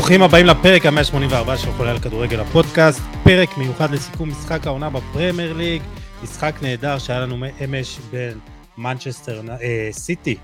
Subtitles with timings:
[0.00, 5.52] ברוכים הבאים לפרק ה-184 של חולה על כדורגל הפודקאסט, פרק מיוחד לסיכום משחק העונה בפרמייר
[5.52, 5.82] ליג,
[6.22, 8.38] משחק נהדר שהיה לנו אמש בין
[8.78, 10.36] מנצ'סטר אה, סיטי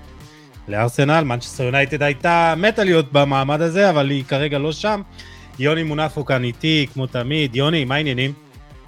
[0.67, 5.01] לארסנל, מנצ'סטר יונייטד הייתה מתה להיות במעמד הזה, אבל היא כרגע לא שם.
[5.59, 7.55] יוני מונפו כאן איתי, כמו תמיד.
[7.55, 8.33] יוני, מה העניינים?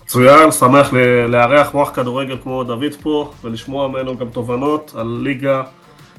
[0.03, 0.93] מצוין, שמח
[1.27, 5.63] לארח מוח כדורגל כמו דוד פה, ולשמוע ממנו גם תובנות על ליגה,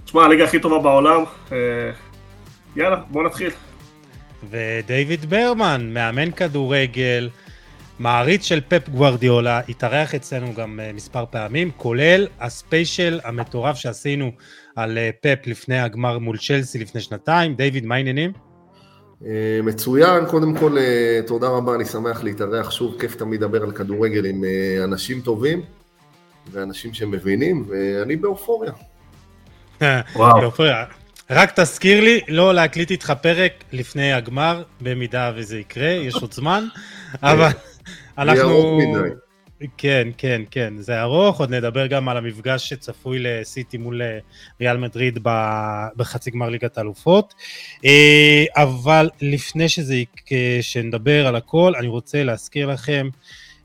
[0.05, 1.25] תשמע, הליגה הכי טובה בעולם.
[1.53, 1.57] אה,
[2.77, 3.51] יאללה, בוא נתחיל.
[4.51, 7.30] ודייוויד ברמן, מאמן כדורגל,
[7.99, 14.30] מעריץ של פפ גוורדיולה, התארח אצלנו גם uh, מספר פעמים, כולל הספיישל המטורף שעשינו
[14.77, 17.55] על uh, פפ לפני הגמר מול צ'לסי לפני שנתיים.
[17.55, 18.33] דיוויד, מה העניינים?
[19.21, 19.25] Uh,
[19.63, 20.77] מצוין, קודם כל
[21.27, 24.45] תודה רבה, אני שמח להתארח שוב, כיף תמיד לדבר על כדורגל עם
[24.85, 25.63] אנשים טובים
[26.52, 28.73] ואנשים שמבינים, ואני באופוריה.
[30.16, 30.51] וואו.
[31.31, 36.65] רק תזכיר לי לא להקליט איתך פרק לפני הגמר, במידה וזה יקרה, יש עוד זמן,
[37.23, 37.49] אבל
[38.19, 38.79] אנחנו...
[39.79, 44.19] כן, כן, כן, זה ארוך, עוד נדבר גם על המפגש שצפוי לסיטי מול אה,
[44.61, 45.19] ריאל מדריד
[45.97, 47.35] בחצי גמר ליגת האלופות.
[47.85, 49.97] אה, אבל לפני שזה,
[50.61, 53.09] שנדבר על הכל, אני רוצה להזכיר לכם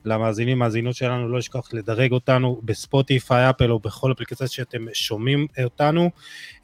[0.06, 6.10] למאזינים, מאזינות שלנו, לא לשכוח לדרג אותנו בספוטיפיי, אפל או בכל אפליקציה שאתם שומעים אותנו.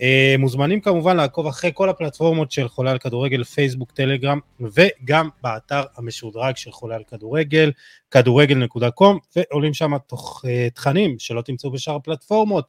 [0.02, 5.82] אה, מוזמנים כמובן לעקוב אחרי כל הפלטפורמות של חולה על כדורגל, פייסבוק, טלגרם, וגם באתר
[5.96, 7.72] המשודרג של חולה על כדורגל,
[8.10, 12.64] כדורגל.com, ועולים שם תוך אה, תכנים שלא תמצאו בשאר הפלטפורמות.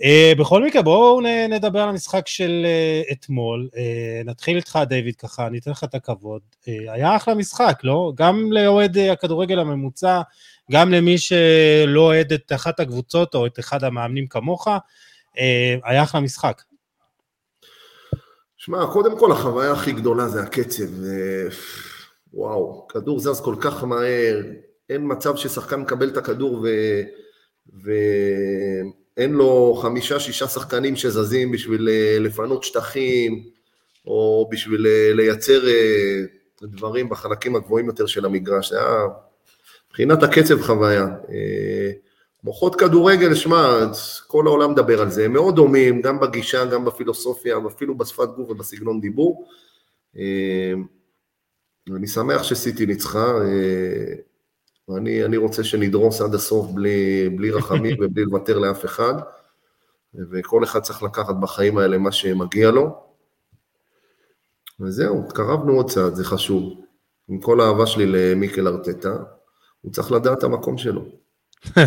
[0.00, 2.66] Uh, בכל מקרה בואו נדבר על המשחק של
[3.08, 3.76] uh, אתמול, uh,
[4.24, 8.12] נתחיל איתך דיוויד ככה, אני אתן לך את הכבוד, היה אחלה משחק, לא?
[8.14, 10.20] גם לאוהד הכדורגל הממוצע,
[10.72, 14.68] גם למי שלא אוהד את אחת הקבוצות או את אחד המאמנים כמוך,
[15.84, 16.62] היה אחלה משחק.
[18.56, 20.84] שמע, קודם כל החוויה הכי גדולה זה הקצב,
[22.34, 24.42] וואו, כדור זז כל כך מהר,
[24.90, 26.68] אין מצב ששחקן מקבל את הכדור ו...
[27.84, 27.92] ו...
[29.16, 33.44] אין לו חמישה, שישה שחקנים שזזים בשביל אה, לפנות שטחים,
[34.06, 36.20] או בשביל אה, לייצר אה,
[36.62, 38.70] דברים בחלקים הגבוהים יותר של המגרש.
[38.70, 39.06] זה היה
[39.88, 41.06] מבחינת הקצב חוויה.
[42.44, 43.86] מוחות כדורגל, שמע,
[44.26, 48.50] כל העולם מדבר על זה, הם מאוד דומים, גם בגישה, גם בפילוסופיה, ואפילו בשפת גוף
[48.50, 49.46] ובסגנון דיבור.
[51.96, 53.34] אני שמח שסיטי ניצחה,
[54.88, 59.14] ואני אני רוצה שנדרוס עד הסוף בלי, בלי רחמים ובלי לוותר לאף אחד,
[60.30, 63.02] וכל אחד צריך לקחת בחיים האלה מה שמגיע לו.
[64.80, 66.80] וזהו, התקרבנו עוד צעד, זה חשוב.
[67.28, 69.16] עם כל האהבה שלי למיקל ארטטה,
[69.80, 71.04] הוא צריך לדעת את המקום שלו.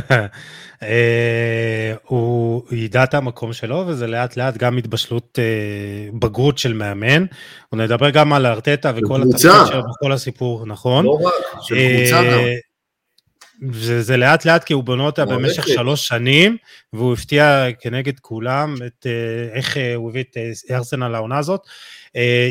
[0.83, 7.25] אה, הוא ידע את המקום שלו, וזה לאט לאט גם התבשלות אה, בגרות של מאמן.
[7.73, 11.05] נדבר גם על ארטטה וכל התפקיד שלו בכל הסיפור, נכון?
[11.05, 12.39] לא רק, של קבוצה גם.
[13.63, 16.57] אה, וזה לאט לאט כי הוא בונה אותה במשך שלוש שנים,
[16.93, 21.61] והוא הפתיע כנגד כולם את אה, איך אה, הוא הביא את אה, ארסנל לעונה הזאת.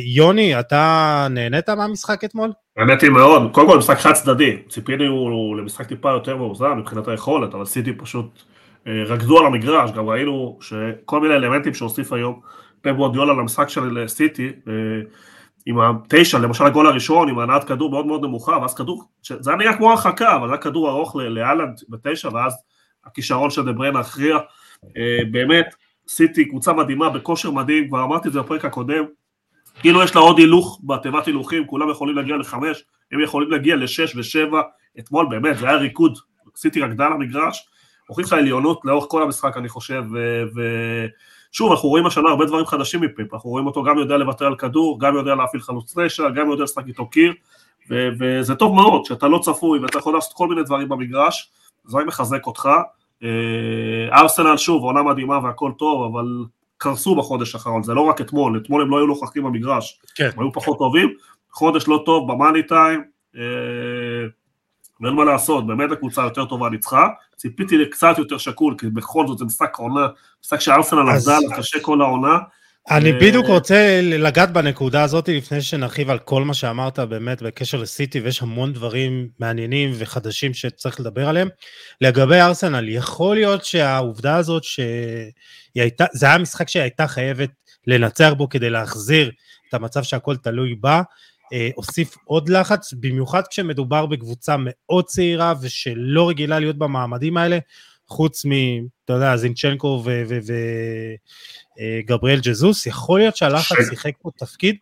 [0.05, 2.53] יוני, אתה נהנית מהמשחק אתמול?
[2.77, 7.65] נהניתי מאוד, קודם כל משחק חד צדדי, ציפינו למשחק טיפה יותר מאוזן מבחינת היכולת, אבל
[7.65, 8.43] סיטי פשוט
[8.87, 12.41] רקדו על המגרש, גם ראינו שכל מיני אלמנטים שהוסיף היום
[12.83, 14.53] פפ וורדיולה למשחק של סיטי,
[15.67, 19.57] עם התשע, למשל הגול הראשון, עם הנעת כדור מאוד מאוד נמוכה, ואז כדור, זה היה
[19.57, 22.55] נראה כמו הרחקה, אבל זה היה כדור ארוך לאלנד בתשע, ואז
[23.05, 24.39] הכישרון של דבריין הכריע.
[24.97, 25.75] אה, באמת,
[26.09, 29.05] סיטי קבוצה מדהימה, בכושר מדהים, כבר אמרתי את זה בפרק הקודם,
[29.81, 34.17] כאילו יש לה עוד הילוך בתיבת הילוכים, כולם יכולים להגיע לחמש, הם יכולים להגיע לשש
[34.17, 34.63] ושבע,
[34.99, 36.19] אתמול באמת, זה היה ריקוד,
[36.57, 37.69] סיטי רקדה למגרש,
[38.07, 40.05] הוכיחה עליונות לאורך כל המשחק אני חושב,
[40.55, 40.67] ו...
[41.55, 44.57] שוב, אנחנו רואים השנה הרבה דברים חדשים מפיפ, אנחנו רואים אותו גם יודע לוותר על
[44.57, 47.33] כדור, גם יודע להפעיל חלוץ רשע, גם יודע לשחק איתו קיר,
[47.91, 51.53] ו- וזה טוב מאוד שאתה לא צפוי ואתה יכול לעשות כל מיני דברים במגרש,
[51.85, 52.69] זה רק מחזק אותך.
[53.23, 53.29] אה,
[54.13, 56.45] ארסנל שוב, עונה מדהימה והכל טוב, אבל
[56.79, 60.31] קרסו בחודש האחרון, זה לא רק אתמול, אתמול הם לא היו נוכחים במגרש, כן.
[60.37, 61.15] הם היו פחות טובים,
[61.53, 63.05] חודש לא טוב במאני טיים,
[63.37, 63.43] אה,
[65.01, 69.39] ואין מה לעשות, באמת הקבוצה יותר טובה ניצחה, ציפיתי לקצת יותר שקול, כי בכל זאת
[69.39, 70.07] זה משחק עונה,
[70.45, 72.39] משחק שארסנל עבדה עליו קשה כל העונה.
[72.91, 73.19] אני ו...
[73.21, 78.43] בדיוק רוצה לגעת בנקודה הזאת לפני שנרחיב על כל מה שאמרת באמת בקשר לסיטי, ויש
[78.43, 81.49] המון דברים מעניינים וחדשים שצריך לדבר עליהם.
[82.01, 84.63] לגבי ארסנל, יכול להיות שהעובדה הזאת
[85.75, 87.51] הייתה, זה היה משחק שהיא הייתה חייבת
[87.87, 89.31] לנצח בו כדי להחזיר
[89.69, 91.03] את המצב שהכל תלוי בה, אה,
[91.75, 97.59] הוסיף עוד לחץ, במיוחד כשמדובר בקבוצה מאוד צעירה ושלא רגילה להיות במעמדים האלה,
[98.09, 98.51] חוץ מ,
[99.05, 100.05] אתה יודע, זינצ'נקו
[102.07, 104.77] וגבריאל אה, ג'זוס, יכול להיות שהלחץ שיחק פה תפקיד?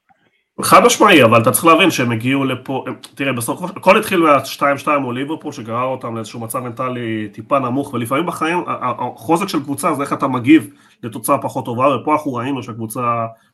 [0.62, 5.18] חד משמעי, אבל אתה צריך להבין שהם הגיעו לפה, תראה, בסוף הכל התחיל מה-2-2 מול
[5.18, 10.12] ליברפול, שגרר אותם לאיזשהו מצב מנטלי טיפה נמוך, ולפעמים בחיים, החוזק של קבוצה זה איך
[10.12, 10.70] אתה מגיב
[11.02, 13.00] לתוצאה פחות טובה, ופה אנחנו ראינו שהקבוצה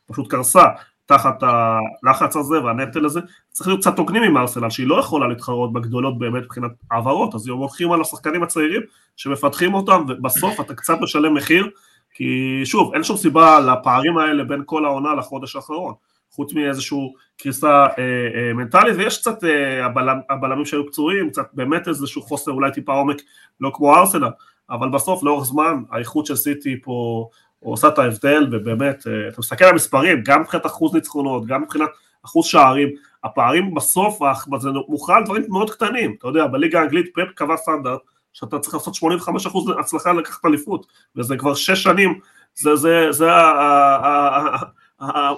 [0.05, 0.63] פשוט קרסה
[1.09, 3.19] תחת הלחץ הזה והנטל הזה,
[3.51, 7.47] צריך להיות קצת הוגנים עם ארסנל, שהיא לא יכולה להתחרות בגדולות באמת מבחינת העברות, אז
[7.47, 8.81] הולכים על השחקנים הצעירים
[9.15, 11.69] שמפתחים אותם, ובסוף אתה קצת משלם מחיר,
[12.13, 15.93] כי שוב, אין שום סיבה לפערים האלה בין כל העונה לחודש האחרון.
[16.31, 21.87] חוץ מאיזושהי קריסה אה, אה, מנטלית, ויש קצת אה, הבלמ, הבלמים שהיו פצועים, קצת באמת
[21.87, 23.21] איזשהו חוסר אולי טיפה עומק,
[23.61, 24.29] לא כמו ארסנל,
[24.69, 27.29] אבל בסוף לאורך זמן האיכות של סיטי פה
[27.59, 31.89] עושה את ההבדל, ובאמת, אה, אתה מסתכל על המספרים, גם מבחינת אחוז ניצחונות, גם מבחינת
[32.25, 32.89] אחוז שערים,
[33.23, 34.19] הפערים בסוף,
[34.59, 37.99] זה מוכרע על דברים מאוד קטנים, אתה יודע, בליגה האנגלית פפ קבע סטנדרט,
[38.33, 42.19] שאתה צריך לעשות 85% הצלחה לקחת אליפות, וזה כבר שש שנים,
[42.55, 43.27] זה, זה, זה, זה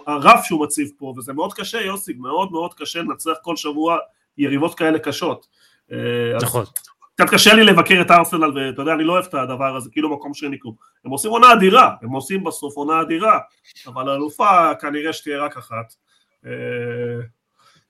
[0.08, 3.98] הרף שהוא מציב פה, וזה מאוד קשה, יוסי, מאוד מאוד קשה לנצח כל שבוע
[4.38, 5.48] יריבות כאלה קשות.
[5.92, 5.98] אה,
[6.42, 6.66] נכון.
[7.26, 10.14] קצת קשה לי לבקר את ארסנל, ואתה יודע, אני לא אוהב את הדבר הזה, כאילו
[10.14, 10.76] מקום שני כלום.
[11.06, 13.40] הם עושים עונה אדירה, הם עושים בסוף עונה אדירה,
[13.88, 15.94] אבל האלופה כנראה שתהיה רק אחת.
[16.46, 16.52] אה,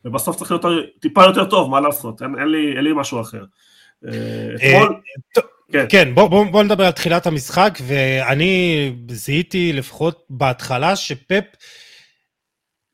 [0.06, 0.66] ובסוף צריך להיות
[1.02, 3.44] טיפה יותר טוב, מה לעשות, אין, אין, לי, אין לי משהו אחר.
[4.08, 4.12] אה,
[4.56, 5.02] אתמול...
[5.72, 11.44] כן, כן בוא, בוא, בוא נדבר על תחילת המשחק, ואני זיהיתי לפחות בהתחלה שפפ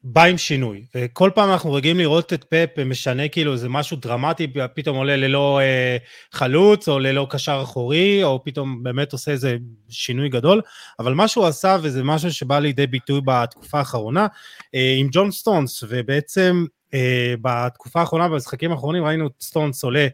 [0.03, 4.47] בא עם שינוי, וכל פעם אנחנו רגילים לראות את פפ משנה כאילו איזה משהו דרמטי,
[4.73, 5.97] פתאום עולה ללא אה,
[6.31, 9.57] חלוץ, או ללא קשר אחורי, או פתאום באמת עושה איזה
[9.89, 10.61] שינוי גדול,
[10.99, 14.27] אבל מה שהוא עשה, וזה משהו שבא לידי ביטוי בתקופה האחרונה,
[14.75, 20.07] אה, עם ג'ון סטונס, ובעצם אה, בתקופה האחרונה, במשחקים האחרונים, ראינו את סטונס עולה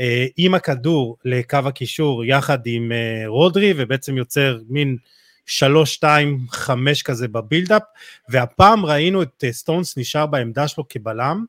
[0.00, 4.96] אה, עם הכדור לקו הקישור יחד עם אה, רודרי, ובעצם יוצר מין
[5.46, 6.68] 3-2-5
[7.04, 7.82] כזה ב build-up,
[8.28, 11.44] והפעם ראינו את סטונס נשאר בעמדה שלו כבלם,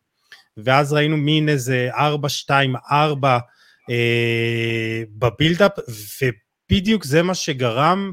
[0.57, 1.89] ואז ראינו מין איזה
[2.89, 2.89] 4-2-4
[5.17, 5.71] ב build-up,
[6.21, 8.11] ובדיוק זה מה שגרם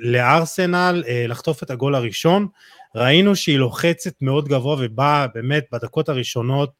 [0.00, 2.46] לארסנל לחטוף את הגול הראשון.
[2.94, 6.72] ראינו שהיא לוחצת מאוד גבוה ובאה באמת בדקות הראשונות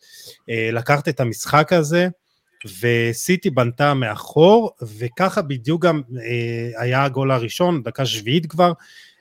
[0.50, 2.08] אה, לקחת את המשחק הזה
[2.80, 8.72] וסיטי בנתה מאחור וככה בדיוק גם אה, היה הגול הראשון, דקה שביעית כבר,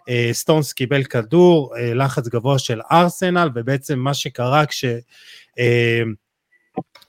[0.09, 4.85] אה, סטונס קיבל כדור, אה, לחץ גבוה של ארסנל ובעצם מה שקרה כש...
[5.59, 6.01] אה,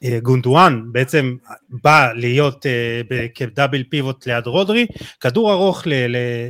[0.04, 1.36] אה גונדואן בעצם
[1.68, 4.86] בא להיות uh, כדאבל פיבוט ליד רודרי,
[5.20, 5.82] כדור ארוך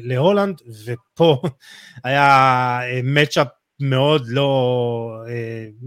[0.02, 1.42] להולנד, ופה
[2.04, 3.46] היה מצ'אפ
[3.80, 5.86] מאוד לא uh,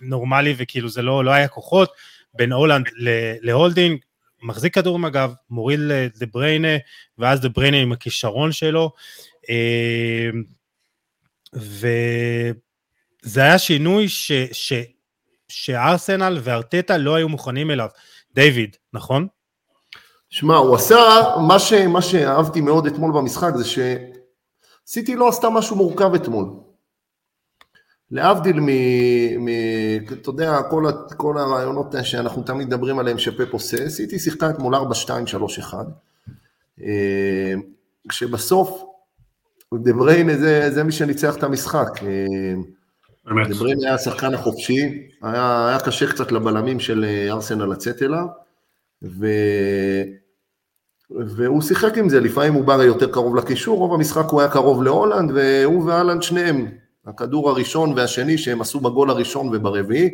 [0.00, 1.90] נורמלי, וכאילו זה לא, לא היה כוחות
[2.34, 2.86] בין הולנד
[3.42, 3.98] להולדינג,
[4.42, 5.80] מחזיק כדור עם הגב, מוריד
[6.20, 6.76] לבריינה,
[7.18, 8.92] ואז לבריינה עם הכישרון שלו,
[9.42, 10.36] uh,
[11.54, 14.32] וזה היה שינוי ש...
[14.52, 14.72] ש
[15.48, 17.88] שארסנל וארטטה לא היו מוכנים אליו.
[18.34, 19.26] דיוויד, נכון?
[20.30, 20.96] שמע, הוא עשה,
[21.48, 23.64] מה, ש, מה שאהבתי מאוד אתמול במשחק זה
[24.84, 26.46] שסיטי לא עשתה משהו מורכב אתמול.
[28.10, 28.68] להבדיל מ...
[29.44, 29.48] מ
[30.12, 30.84] אתה יודע, כל,
[31.16, 34.78] כל הרעיונות שאנחנו תמיד מדברים עליהם שפפ עושה, סיטי שיחקה אתמול 4-2-3-1,
[36.82, 37.54] אה,
[38.08, 38.84] כשבסוף
[39.74, 41.88] דבריין זה, זה מי שניצח את המשחק.
[42.02, 48.26] אה, דבריין היה השחקן החופשי, היה, היה קשה קצת לבלמים של אה, ארסנל לצאת אליו,
[49.02, 49.26] ו...
[51.10, 54.82] והוא שיחק עם זה, לפעמים הוא בא יותר קרוב לקישור, רוב המשחק הוא היה קרוב
[54.82, 56.68] להאלנד, והוא והאלנד שניהם,
[57.06, 60.10] הכדור הראשון והשני שהם עשו בגול הראשון וברביעי.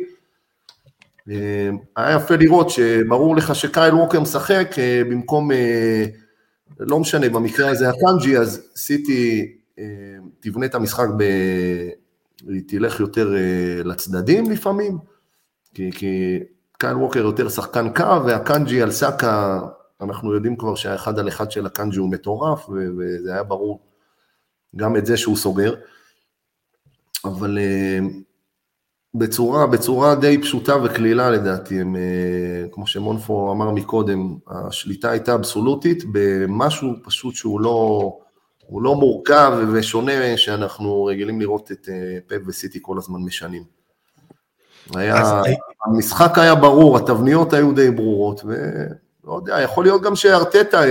[1.29, 5.49] אה, היה יפה לראות שברור לך שקייל ווקר משחק אה, במקום,
[6.79, 9.51] לא משנה, במקרה הזה אקאנג'י, אז סיטי
[10.39, 11.23] תבנה את המשחק ב...
[12.47, 14.97] היא תלך יותר אה, לצדדים לפעמים,
[15.73, 16.39] כי, כי
[16.79, 19.59] קייל ווקר יותר שחקן קו, ואקאנג'י על סאקה,
[20.01, 23.79] אנחנו יודעים כבר שהאחד על אחד של אקאנג'י הוא מטורף, וזה היה ברור
[24.75, 25.75] גם את זה שהוא סוגר.
[27.25, 27.99] אבל אה,
[29.13, 36.03] בצורה, בצורה די פשוטה וקלילה לדעתי, הם, אה, כמו שמונפו אמר מקודם, השליטה הייתה אבסולוטית
[36.11, 38.11] במשהו פשוט שהוא לא,
[38.65, 43.63] הוא לא מורכב ושונה שאנחנו רגילים לראות את אה, פפ וסיטי כל הזמן משנים.
[44.95, 45.41] היה,
[45.85, 50.81] המשחק היה ברור, התבניות היו די ברורות, ולא יודע, יכול להיות גם שארטטה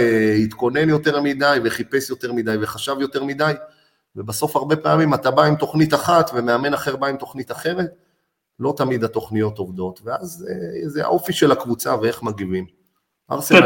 [0.44, 3.52] התכונן יותר מדי וחיפש יותר מדי וחשב יותר מדי,
[4.20, 7.90] ובסוף הרבה פעמים אתה בא עם תוכנית אחת ומאמן אחר בא עם תוכנית אחרת,
[8.58, 12.66] לא תמיד התוכניות עובדות, ואז אה, זה האופי של הקבוצה ואיך מגיבים.
[13.30, 13.58] ארסנל...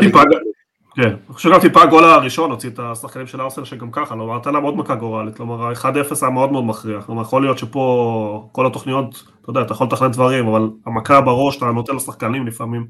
[0.97, 4.37] כן, אני חושב גם טיפה הגול הראשון הוציא את השחקנים של ארסנל שגם ככה, כלומר,
[4.37, 8.49] נתן להם עוד מכה גורלית, כלומר, ה-1-0 היה מאוד מאוד מכריח, כלומר, יכול להיות שפה
[8.53, 12.87] כל התוכניות, אתה יודע, אתה יכול לתכנן דברים, אבל המכה בראש, אתה נותן לשחקנים לפעמים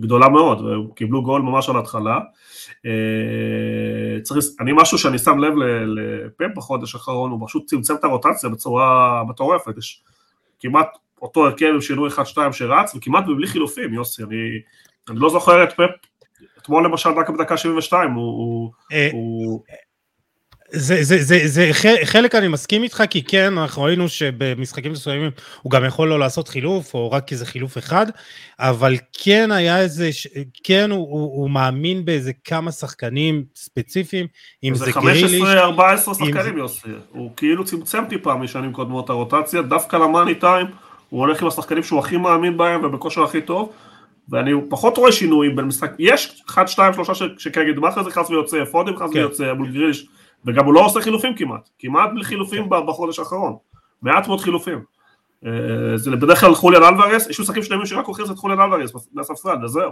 [0.00, 2.18] גדולה מאוד, והם קיבלו גול ממש על ההתחלה.
[2.86, 5.52] אה, צריך, אני משהו שאני שם לב
[5.86, 10.02] לפאפ בחודש האחרון, הוא פשוט צמצם את הרוטציה בצורה מטורפת, יש
[10.60, 10.88] כמעט
[11.22, 14.36] אותו הרכב עם שינוי 1-2 שרץ, וכמעט בלי חילופים, יוסי, אני,
[15.08, 15.90] אני לא זוכר את פאפ
[16.58, 18.72] אתמול למשל רק בדקה 72 הוא...
[20.74, 21.70] זה, זה, זה, זה
[22.04, 25.30] חלק אני מסכים איתך, כי כן, אנחנו ראינו שבמשחקים מסוימים
[25.62, 28.06] הוא גם יכול לא לעשות חילוף, או רק איזה חילוף אחד,
[28.58, 30.10] אבל כן היה איזה,
[30.64, 34.26] כן הוא, הוא, הוא מאמין באיזה כמה שחקנים ספציפיים,
[34.64, 35.32] אם זה גריליש.
[35.32, 40.66] זה 15-14 שחקנים יוסי, הוא כאילו צמצם טיפה משנים קודמות הרוטציה, דווקא למאני טיים,
[41.08, 43.72] הוא הולך עם השחקנים שהוא הכי מאמין בהם ובכושר הכי טוב,
[44.28, 48.64] ואני פחות רואה שינויים בין משחק, יש 1, 2, 3 שכרגע מאחר זה חס ויוצא,
[48.64, 49.18] פודם חס כן.
[49.18, 50.06] ויוצא, מול גריליש,
[50.46, 52.86] וגם הוא לא עושה חילופים כמעט, כמעט בלי חילופים כן.
[52.86, 53.56] בחודש האחרון,
[54.02, 54.84] מעט מאוד חילופים.
[55.46, 55.50] אה,
[55.96, 59.90] זה בדרך כלל חוליאן אלוורס, יש משחקים שלמים שרק הוא את חוליאן אלוורס מהספסל, וזהו.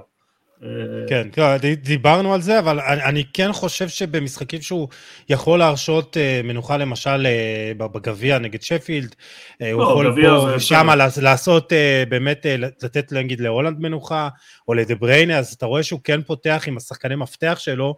[1.08, 4.88] כן, כן, דיברנו על זה, אבל אני, כן חושב שבמשחקים שהוא
[5.28, 9.14] יכול להרשות אה, מנוחה למשל אה, בגביע נגד שפילד,
[9.62, 10.88] אה, הוא לא, יכול פה ושם
[11.22, 11.72] לעשות
[12.08, 14.28] באמת, לתת נגיד להולנד מנוחה,
[14.68, 17.96] או לדבריינה, אז אתה רואה שהוא כן פותח עם השחקני מפתח שלו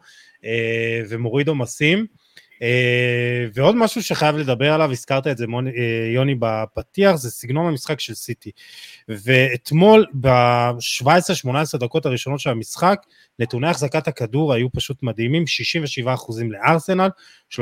[1.09, 2.07] ומוריד עומסים.
[2.65, 5.75] Uh, ועוד משהו שחייב לדבר עליו, הזכרת את זה מוני, uh,
[6.15, 8.51] יוני בפתיח, זה סגנון המשחק של סיטי.
[9.09, 13.01] ואתמול ב-17-18 דקות הראשונות של המשחק,
[13.39, 15.45] נתוני החזקת הכדור היו פשוט מדהימים,
[16.07, 16.07] 67%
[16.51, 17.09] לארסנל,
[17.51, 17.57] 33%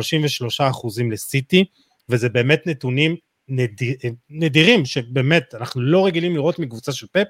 [1.10, 1.64] לסיטי,
[2.08, 3.16] וזה באמת נתונים
[3.48, 3.96] נדיר,
[4.30, 7.26] נדירים, שבאמת אנחנו לא רגילים לראות מקבוצה של פפ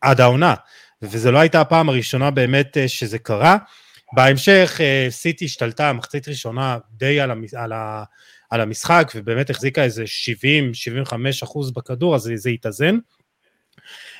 [0.00, 0.54] עד העונה,
[1.02, 3.56] וזו לא הייתה הפעם הראשונה באמת אה, שזה קרה.
[4.12, 8.04] בהמשך אה, סיטי השתלטה מחצית ראשונה די על, המש, על, ה,
[8.50, 10.04] על המשחק ובאמת החזיקה איזה
[11.06, 11.14] 70-75
[11.44, 12.98] אחוז בכדור אז זה התאזן.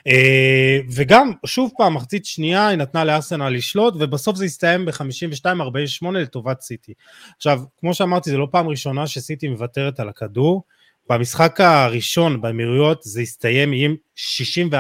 [0.07, 6.61] אה, וגם שוב פעם מחצית שנייה היא נתנה לארסנל לשלוט ובסוף זה הסתיים ב-52-48 לטובת
[6.61, 6.95] סיטי.
[7.37, 10.63] עכשיו כמו שאמרתי זה לא פעם ראשונה שסיטי מוותרת על הכדור
[11.11, 14.73] במשחק הראשון באמירויות זה הסתיים עם 64%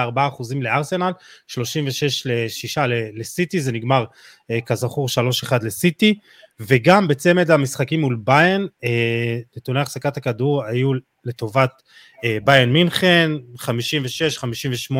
[0.60, 1.12] לארסנל,
[1.46, 2.80] 36 ל-6
[3.14, 4.04] לסיטי, זה נגמר
[4.50, 5.08] אה, כזכור
[5.49, 6.18] 3-1 לסיטי,
[6.60, 10.92] וגם בצמד המשחקים מול ביין, אה, נתוני החזקת הכדור היו
[11.25, 11.82] לטובת
[12.25, 14.94] אה, ביין מינכן, 56-58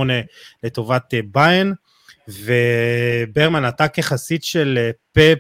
[0.63, 1.75] לטובת ביין,
[2.29, 5.39] וברמן אתה כחסיד של פפ,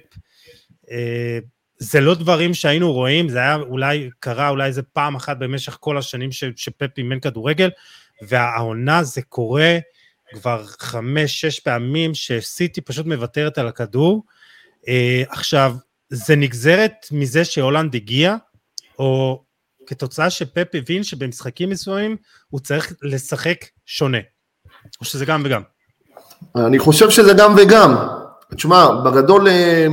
[1.83, 5.99] זה לא דברים שהיינו רואים, זה היה אולי, קרה אולי איזה פעם אחת במשך כל
[5.99, 7.71] השנים ש, שפפ אימן כדורגל,
[8.29, 9.79] והעונה זה קורה
[10.33, 14.23] כבר חמש-שש פעמים שסיטי פשוט מוותרת על הכדור.
[14.89, 15.75] אה, עכשיו,
[16.11, 18.37] זה נגזרת מזה שהולנד הגיע,
[18.99, 19.43] או
[19.87, 22.17] כתוצאה שפפ הבין שבמשחקים מסוימים
[22.49, 24.19] הוא צריך לשחק שונה,
[25.01, 25.63] או שזה גם וגם.
[26.57, 27.95] אני חושב שזה גם וגם.
[28.57, 29.87] תשמע, בגדול אה,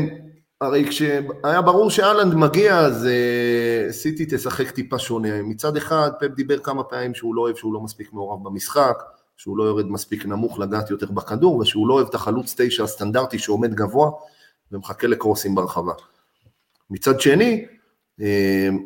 [0.62, 5.42] הרי כשהיה ברור שאלנד מגיע, אז uh, סיטי תשחק טיפה שונה.
[5.44, 9.04] מצד אחד, פפ דיבר כמה פעמים שהוא לא אוהב שהוא לא מספיק מעורב במשחק,
[9.38, 13.40] שהוא לא יורד מספיק נמוך לגעת יותר בכדור, ושהוא לא אוהב את החלוץ תשע הסטנדרטי
[13.40, 14.12] שעומד גבוה
[14.72, 15.94] ומחכה לקרוסים ברחבה.
[16.90, 17.66] מצד שני,
[18.20, 18.24] uh,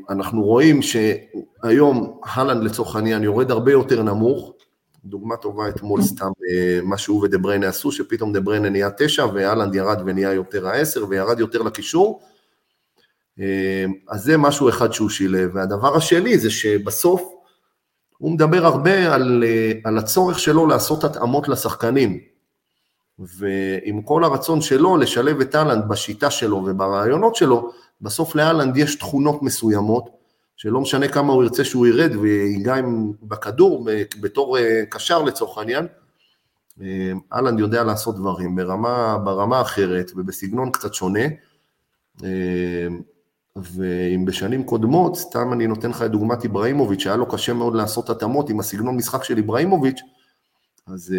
[0.10, 4.54] אנחנו רואים שהיום הלנד לצורך העניין יורד הרבה יותר נמוך,
[5.06, 9.26] דוגמה טובה אתמול סתם אה, מה שהוא ודה בריינה עשו, שפתאום דה בריינה נהיה תשע
[9.34, 12.22] ואלנד ירד ונהיה יותר העשר וירד יותר לקישור.
[13.40, 15.52] אה, אז זה משהו אחד שהוא שילב.
[15.54, 17.34] והדבר השני זה שבסוף
[18.18, 22.20] הוא מדבר הרבה על, אה, על הצורך שלו לעשות התאמות לשחקנים.
[23.20, 29.44] ועם כל הרצון שלו לשלב את אהלנד בשיטה שלו וברעיונות שלו, בסוף לאהלנד יש תכונות
[29.44, 30.21] מסוימות
[30.62, 33.88] שלא משנה כמה הוא ירצה שהוא ירד ויגע עם בכדור
[34.22, 35.88] בתור אה, קשר לצורך העניין,
[36.82, 41.24] אה, אהלנד יודע לעשות דברים ברמה, ברמה אחרת ובסגנון קצת שונה.
[42.24, 42.88] אה,
[43.56, 48.10] ואם בשנים קודמות, סתם אני נותן לך את דוגמת איבראימוביץ', שהיה לו קשה מאוד לעשות
[48.10, 50.00] התאמות עם הסגנון משחק של איבראימוביץ',
[50.88, 51.16] אז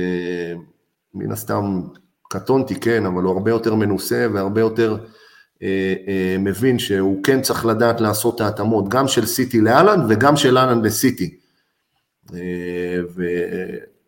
[1.15, 1.83] מן הסתם
[2.29, 5.11] קטונתי, כן, אבל הוא הרבה יותר מנוסה והרבה יותר אה, אה,
[6.39, 10.83] מבין שהוא כן צריך לדעת לעשות את ההתאמות, גם של סיטי לאלן וגם של אלן
[10.83, 11.37] לסיטי.
[12.35, 13.01] אה,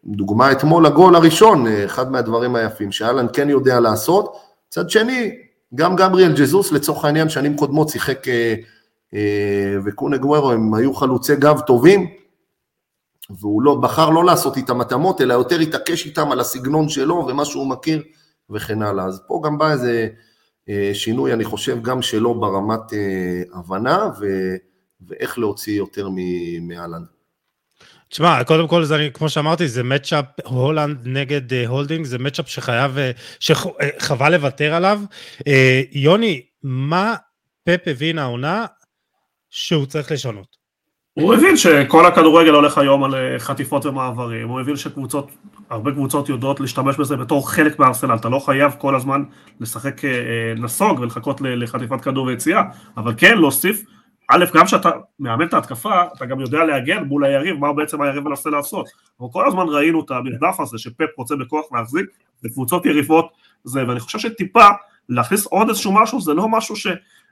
[0.06, 4.36] ודוגמה אתמול הגול הראשון, אחד מהדברים היפים שאלן כן יודע לעשות.
[4.68, 5.36] מצד שני,
[5.74, 8.26] גם גבריאל ג'זוס לצורך העניין שנים קודמות שיחק
[9.84, 12.06] וקון אגוורו הם היו חלוצי גב טובים,
[13.30, 17.44] והוא לא, בחר לא לעשות איתם התאמות, אלא יותר התעקש איתם על הסגנון שלו ומה
[17.44, 18.02] שהוא מכיר
[18.50, 19.04] וכן הלאה.
[19.04, 20.08] אז פה גם בא איזה
[20.92, 22.80] שינוי, אני חושב, גם שלו ברמת
[23.54, 24.24] הבנה ו,
[25.06, 26.08] ואיך להוציא יותר
[26.60, 27.06] מהאלנד.
[28.08, 32.96] תשמע, קודם כל, זה, כמו שאמרתי, זה matchup האלנד נגד הולדינג, זה matchup שחייב,
[33.40, 35.00] שחבל לוותר עליו.
[35.92, 37.14] יוני, מה
[37.64, 38.66] פפ הבין העונה
[39.50, 40.63] שהוא צריך לשנות?
[41.14, 45.30] הוא הבין שכל הכדורגל הולך היום על אה, חטיפות ומעברים, הוא הבין שקבוצות,
[45.70, 49.22] הרבה קבוצות יודעות להשתמש בזה בתור חלק מהארסנל, אתה לא חייב כל הזמן
[49.60, 52.62] לשחק אה, אה, נסוג ולחכות לחטיפת כדור ויציאה,
[52.96, 53.84] אבל כן להוסיף,
[54.30, 54.90] א', גם כשאתה
[55.20, 58.86] מאמן את ההתקפה, אתה גם יודע להגן מול היריב, מה בעצם היריב מנסה לעשות.
[59.20, 62.06] אבל כל הזמן ראינו את המרדף הזה שפפ רוצה בכוח להחזיק,
[62.44, 63.28] וקבוצות יריבות
[63.64, 64.66] זה, ואני חושב שטיפה
[65.08, 66.86] להכניס עוד איזשהו משהו, זה לא משהו ש...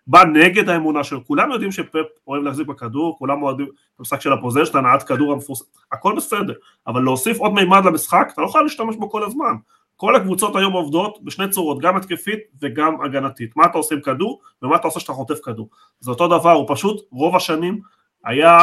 [0.07, 4.33] בא נגד האמונה שלו, כולם יודעים שפפ אוהב להחזיק בכדור, כולם אוהבים את המשחק של
[4.33, 6.55] הפוזיישן, הנעת כדור המפורסם, הכל בסדר,
[6.87, 9.55] אבל להוסיף עוד מימד למשחק, אתה לא חייב להשתמש בו כל הזמן.
[9.97, 13.57] כל הקבוצות היום עובדות בשני צורות, גם התקפית וגם הגנתית.
[13.57, 15.69] מה אתה עושה עם כדור ומה אתה עושה כשאתה חוטף כדור.
[16.01, 17.81] זה אותו דבר, הוא פשוט רוב השנים
[18.25, 18.59] היה,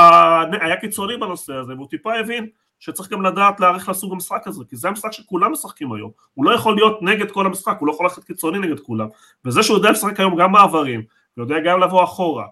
[0.61, 2.47] היה קיצוני בנושא הזה, והוא טיפה הבין
[2.79, 6.11] שצריך גם לדעת להעריך לסוג המשחק הזה, כי זה המשחק שכולם משחקים היום.
[6.33, 9.07] הוא לא יכול להיות נגד כל המשחק, הוא לא יכול ללכת קיצוני נגד כולם.
[9.45, 11.03] וזה שהוא יודע לשחק היום גם מעברים,
[11.39, 12.45] ויודע גם לבוא אחורה,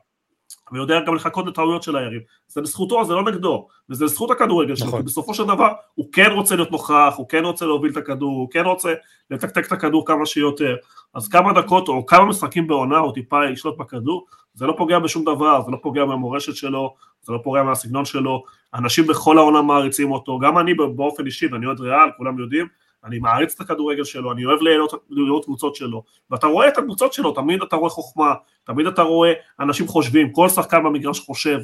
[0.72, 4.88] ויודע גם לחכות לטעויות של היריב, זה בזכותו, זה לא נגדו, וזה בזכות הכדורגל שלו,
[4.88, 5.00] נכון.
[5.00, 8.30] כי בסופו של דבר הוא כן רוצה להיות נוכח, הוא כן רוצה להוביל את הכדור,
[8.30, 8.94] הוא כן רוצה
[9.32, 10.76] לתקתק את הכדור כמה שיותר,
[11.14, 15.24] אז כמה דקות או כמה משחקים בעונה הוא טיפה ישלוט בכדור, זה לא פוגע בשום
[15.24, 20.12] דבר, זה לא פוגע מהמורשת שלו, זה לא פוגע מהסגנון שלו, אנשים בכל העונה מעריצים
[20.12, 22.68] אותו, גם אני באופן אישי, ואני אוהד ריאל, כולם יודעים,
[23.04, 27.14] אני מעריץ את הכדורגל שלו, אני אוהב לראות, לראות קבוצות שלו, ואתה רואה את הקבוצות
[27.14, 31.60] שלו, תמיד אתה רואה חוכמה, תמיד אתה רואה אנשים חושבים, כל שחקן במגרש חושב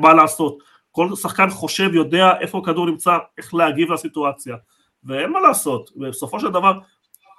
[0.00, 4.56] מה לעשות, כל שחקן חושב, יודע איפה הכדור נמצא, איך להגיב לסיטואציה,
[5.04, 6.78] ואין מה לעשות, ובסופו של דבר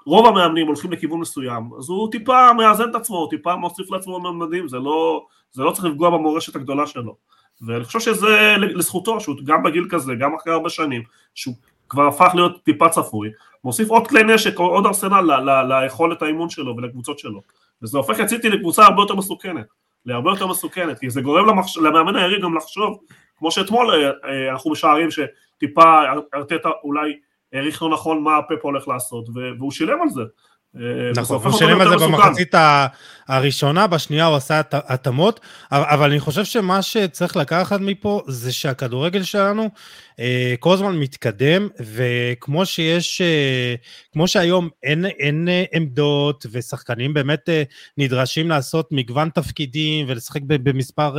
[0.06, 4.20] רוב המאמנים הולכים לכיוון מסוים, אז הוא טיפה מאזן את עצמו, הוא טיפה מוסיף לעצמו
[4.20, 7.16] ממדים, זה לא, זה לא צריך לפגוע במורשת הגדולה שלו.
[7.62, 11.03] ואני חושב שזה לזכותו, שהוא גם בגיל כזה, גם אחרי הרבה שנים,
[11.35, 11.55] שהוא
[11.90, 13.30] כבר הפך להיות טיפה צפוי,
[13.64, 15.22] מוסיף עוד כלי נשק, עוד ארסנל
[15.68, 17.42] ליכולת האימון שלו ולקבוצות שלו.
[17.82, 19.66] וזה הופך את סיטי לקבוצה הרבה יותר מסוכנת,
[20.06, 21.78] להרבה יותר מסוכנת, כי זה גורם למחש...
[21.78, 23.00] למאמן היריב גם לחשוב,
[23.38, 26.00] כמו שאתמול אה, אה, אנחנו משערים שטיפה
[26.34, 27.20] ארטטה אולי
[27.54, 30.22] העריך לא נכון מה הפפ הולך לעשות, והוא שילם על זה.
[30.75, 32.56] אה, נכון, הוא שילם על זה במחצית
[33.27, 35.40] הראשונה, בשנייה הוא עשה התאמות,
[35.72, 39.70] אבל אני חושב שמה שצריך לקחת מפה זה שהכדורגל שלנו
[40.20, 43.75] אה, כל הזמן מתקדם, וכמו שיש, אה,
[44.14, 47.50] כמו שהיום אין, אין עמדות, ושחקנים באמת
[47.98, 51.16] נדרשים לעשות מגוון תפקידים, ולשחק במספר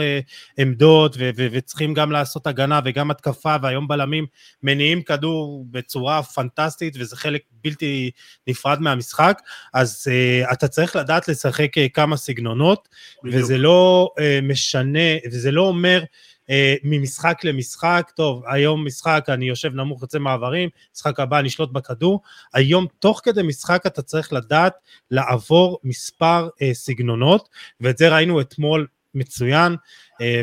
[0.59, 4.27] עמדות, וצריכים גם לעשות הגנה וגם התקפה, והיום בלמים
[4.63, 8.11] מניעים כדור בצורה פנטסטית, וזה חלק בלתי
[8.47, 9.38] נפרד מהמשחק,
[9.75, 12.89] אז uh, אתה צריך לדעת לשחק uh, כמה סגנונות,
[13.25, 13.43] בדיוק.
[13.43, 16.51] וזה לא uh, משנה, וזה לא אומר uh,
[16.85, 22.21] ממשחק למשחק, טוב, היום משחק אני יושב נמוך, יוצא מעברים, משחק הבא אני אשלוט בכדור,
[22.55, 24.75] היום תוך כדי משחק אתה צריך לדעת
[25.11, 27.49] לעבור מספר uh, סגנונות,
[27.81, 29.77] ואת זה ראינו אתמול מצוין.
[30.21, 30.43] אה,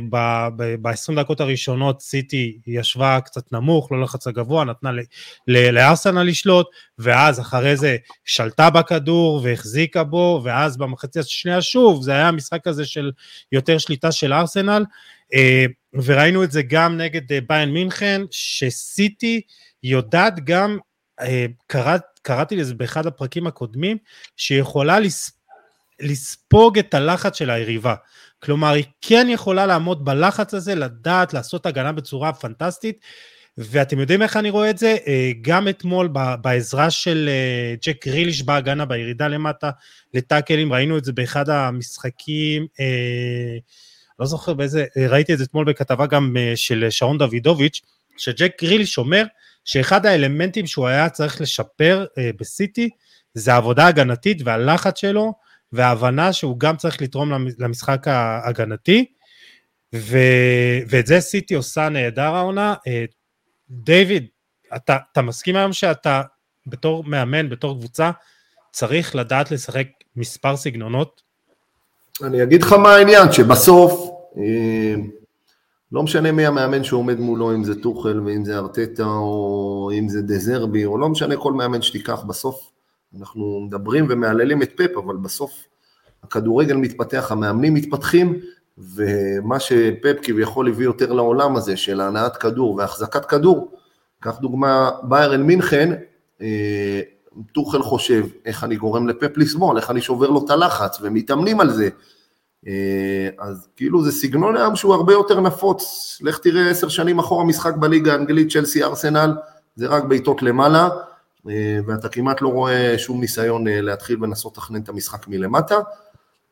[0.82, 4.92] ב-20 דקות הראשונות סיטי ישבה קצת נמוך, לא לחצה גבוה, נתנה
[5.48, 6.68] לארסנל לשלוט,
[7.00, 12.86] ואז אחרי זה שלטה בכדור והחזיקה בו, ואז במחצי השנייה שוב, זה היה משחק כזה
[12.86, 13.12] של
[13.52, 14.86] יותר שליטה של ארסנל,
[15.34, 19.42] אה, וראינו את זה גם נגד אה, ביין מינכן, שסיטי
[19.84, 20.78] יודעת גם,
[21.68, 23.98] קראת, קראתי לזה באחד הפרקים הקודמים,
[24.38, 25.00] שיכולה
[26.00, 27.96] לספוג את הלחץ של היריבה.
[28.44, 33.00] כלומר, היא כן יכולה לעמוד בלחץ הזה, לדעת לעשות הגנה בצורה פנטסטית,
[33.58, 34.98] ואתם יודעים איך אני רואה את זה?
[35.08, 36.10] אה, גם אתמול
[36.42, 39.70] בעזרה של אה, ג'ק גריליש בהגנה, בירידה למטה
[40.14, 43.58] לטאקלים, ראינו את זה באחד המשחקים, אה,
[44.20, 47.82] לא זוכר באיזה, ראיתי את זה אתמול בכתבה גם של שרון דוידוביץ',
[48.18, 49.24] שג'ק גריליש אומר
[49.66, 52.06] שאחד האלמנטים שהוא היה צריך לשפר
[52.40, 52.90] בסיטי,
[53.34, 55.34] זה העבודה ההגנתית והלחץ שלו,
[55.76, 59.06] וההבנה שהוא גם צריך לתרום למשחק ההגנתי,
[59.96, 60.18] ו,
[60.90, 62.74] ואת זה סיטי עושה נהדר העונה.
[62.88, 63.06] אה,
[63.70, 64.28] דיוויד,
[64.76, 66.22] אתה, אתה מסכים היום שאתה
[66.68, 68.12] בתור מאמן, בתור קבוצה,
[68.72, 71.22] צריך לדעת לשחק מספר סגנונות?
[72.24, 74.96] אני אגיד לך מה העניין, שבסוף, אה,
[75.92, 80.22] לא משנה מי המאמן שעומד מולו, אם זה טוחל ואם זה ארטטה או אם זה
[80.22, 82.72] דזרבי, או לא משנה כל מאמן שתיקח, בסוף
[83.20, 85.52] אנחנו מדברים ומהללים את פפ, אבל בסוף
[86.24, 88.40] הכדורגל מתפתח, המאמנים מתפתחים,
[88.78, 93.72] ומה שפפ כביכול הביא יותר לעולם הזה של הנעת כדור והחזקת כדור,
[94.20, 95.94] קח דוגמה ביירן מינכן,
[96.42, 97.02] אה,
[97.54, 101.70] טוחל חושב איך אני גורם לפפ לסבול, איך אני שובר לו את הלחץ, ומתאמנים על
[101.70, 101.90] זה.
[102.68, 107.46] אה, אז כאילו זה סגנון היום שהוא הרבה יותר נפוץ, לך תראה עשר שנים אחורה
[107.46, 109.34] משחק בליגה האנגלית, צ'לסי ארסנל,
[109.76, 110.90] זה רק בעיטות למעלה,
[111.88, 115.76] ואתה כמעט לא רואה שום ניסיון אה, להתחיל ולנסות לתכנן את המשחק מלמטה.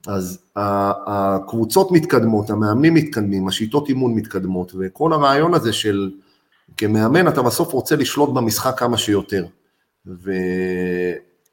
[0.08, 6.12] אז הקבוצות מתקדמות, המאמנים מתקדמים, השיטות אימון מתקדמות, וכל הרעיון הזה של
[6.78, 9.46] כמאמן אתה בסוף רוצה לשלוט במשחק כמה שיותר.
[10.08, 10.32] ו...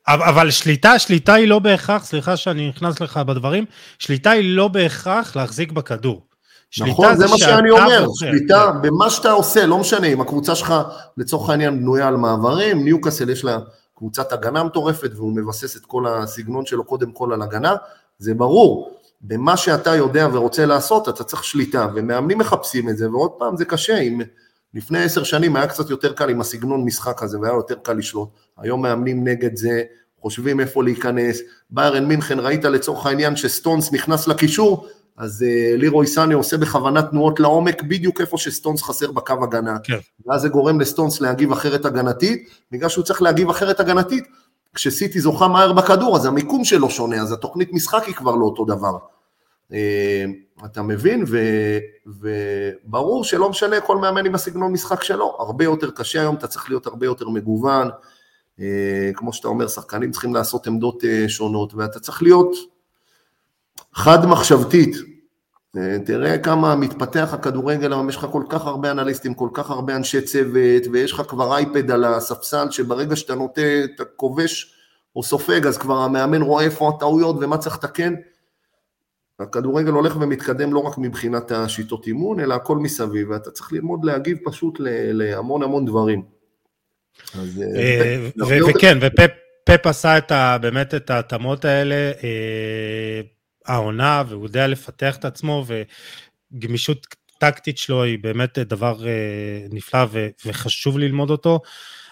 [0.08, 3.64] אבל שליטה, שליטה היא לא בהכרח, סליחה שאני נכנס לך בדברים,
[3.98, 6.29] שליטה היא לא בהכרח להחזיק בכדור.
[6.78, 8.26] נכון, זה, זה מה שאני אומר, בוחר.
[8.30, 8.70] שליטה.
[8.82, 10.74] במה שאתה עושה, לא משנה, אם הקבוצה שלך
[11.16, 13.58] לצורך העניין בנויה על מעברים, ניוקאסל יש לה
[13.96, 17.74] קבוצת הגנה מטורפת והוא מבסס את כל הסגנון שלו קודם כל על הגנה,
[18.18, 18.96] זה ברור.
[19.20, 23.64] במה שאתה יודע ורוצה לעשות, אתה צריך שליטה, ומאמנים מחפשים את זה, ועוד פעם, זה
[23.64, 24.20] קשה, אם
[24.74, 28.28] לפני עשר שנים היה קצת יותר קל עם הסגנון משחק הזה, והיה יותר קל לשלוט,
[28.58, 29.82] היום מאמנים נגד זה,
[30.22, 34.86] חושבים איפה להיכנס, ביירן מינכן, ראית לצורך העניין שסטונס נכנס לקישור,
[35.20, 39.78] אז uh, לירוי סאני עושה בכוונה תנועות לעומק בדיוק איפה שסטונס חסר בקו הגנה.
[39.84, 39.98] כן.
[40.26, 44.24] ואז זה גורם לסטונס להגיב אחרת הגנתית, בגלל שהוא צריך להגיב אחרת הגנתית,
[44.74, 48.64] כשסיטי זוכה מהר בכדור, אז המיקום שלו שונה, אז התוכנית משחק היא כבר לא אותו
[48.64, 48.96] דבר.
[49.70, 49.74] Uh,
[50.64, 51.24] אתה מבין?
[51.28, 51.38] ו,
[52.06, 56.68] וברור שלא משנה כל מאמן עם הסגנון משחק שלו, הרבה יותר קשה היום, אתה צריך
[56.68, 57.88] להיות הרבה יותר מגוון.
[58.58, 58.62] Uh,
[59.14, 62.56] כמו שאתה אומר, שחקנים צריכים לעשות עמדות uh, שונות, ואתה צריך להיות
[63.92, 65.09] חד מחשבתית.
[65.76, 69.96] אה, תראה כמה מתפתח הכדורגל, היום יש לך כל כך הרבה אנליסטים, כל כך הרבה
[69.96, 74.74] אנשי צוות, ויש לך כבר אייפד על הספסל, שברגע שאתה נוטה, אתה כובש
[75.16, 78.14] או סופג, אז כבר המאמן רואה איפה הטעויות ומה צריך לתקן.
[79.40, 84.38] הכדורגל הולך ומתקדם לא רק מבחינת השיטות אימון, אלא הכל מסביב, ואתה צריך ללמוד להגיב
[84.44, 84.76] פשוט
[85.12, 86.22] להמון המון דברים.
[87.36, 88.28] אה,
[88.68, 90.18] וכן, ופפ עשה
[90.60, 92.12] באמת את ההתאמות האלה.
[93.66, 95.64] העונה, והוא יודע לפתח את עצמו,
[96.52, 97.06] וגמישות
[97.38, 100.06] טקטית שלו היא באמת דבר אה, נפלא
[100.46, 101.60] וחשוב ללמוד אותו.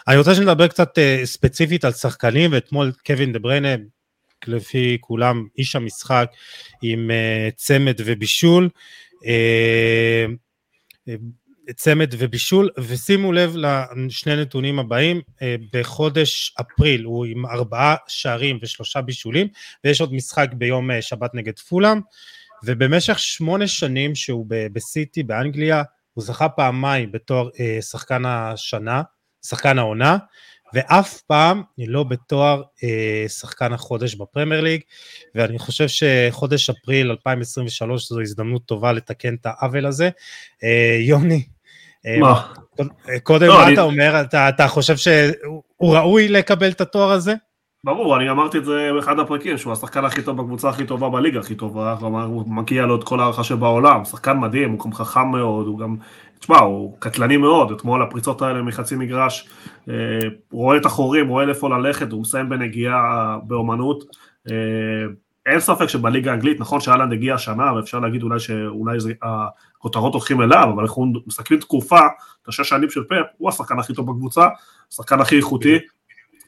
[0.09, 3.69] אני רוצה שנדבר קצת אה, ספציפית על שחקנים, ואתמול קווין דה בריינה,
[4.47, 6.31] לפי כולם, איש המשחק
[6.83, 8.69] עם אה, צמד ובישול.
[11.77, 19.01] צמד ובישול, ושימו לב לשני נתונים הבאים, אה, בחודש אפריל הוא עם ארבעה שערים ושלושה
[19.01, 19.49] בישולים,
[19.85, 22.01] ויש עוד משחק ביום אה, שבת נגד פולאם,
[22.65, 25.83] ובמשך שמונה שנים שהוא בסיטי באנגליה,
[26.15, 29.03] הוא זכה פעמיים בתואר אה, שחקן השנה,
[29.47, 30.17] שחקן העונה,
[30.75, 32.63] ואף פעם לא בתואר
[33.29, 34.81] שחקן החודש בפרמייר ליג,
[35.35, 40.11] ואני חושב שחודש אפריל 2023 זו הזדמנות טובה לתקן את העוול הזה.
[41.01, 41.45] יוני,
[42.21, 42.43] מה?
[43.23, 43.73] קודם, לא, מה אני...
[43.73, 44.21] אתה אומר?
[44.21, 45.63] אתה, אתה חושב שהוא
[45.97, 47.35] ראוי לקבל את התואר הזה?
[47.85, 51.41] ברור, אני אמרתי את זה באחד הפרקים, שהוא השחקן הכי טוב בקבוצה הכי טובה בליגה
[51.41, 55.29] הכי טובה, כלומר הוא מגיע לו את כל הערכה שבעולם, שחקן מדהים, הוא גם חכם
[55.31, 55.97] מאוד, הוא גם,
[56.39, 59.49] תשמע, הוא קטלני מאוד, אתמול הפריצות האלה מחצי מגרש,
[59.89, 59.95] אה,
[60.53, 64.05] רואה את החורים, רואה לאיפה ללכת, הוא מסיים בנגיעה באומנות,
[64.51, 64.55] אה,
[65.47, 69.13] אין ספק שבליגה האנגלית, נכון שאלנד הגיע השנה, ואפשר להגיד אולי שאולי זה,
[69.79, 72.01] הכותרות הולכים אליו, אבל אנחנו מסתכלים תקופה,
[72.43, 74.49] את השש שנים של פאפ, הוא השחקן הכי טוב בקבוצה,
[74.93, 75.79] השחקן הכי איכותי,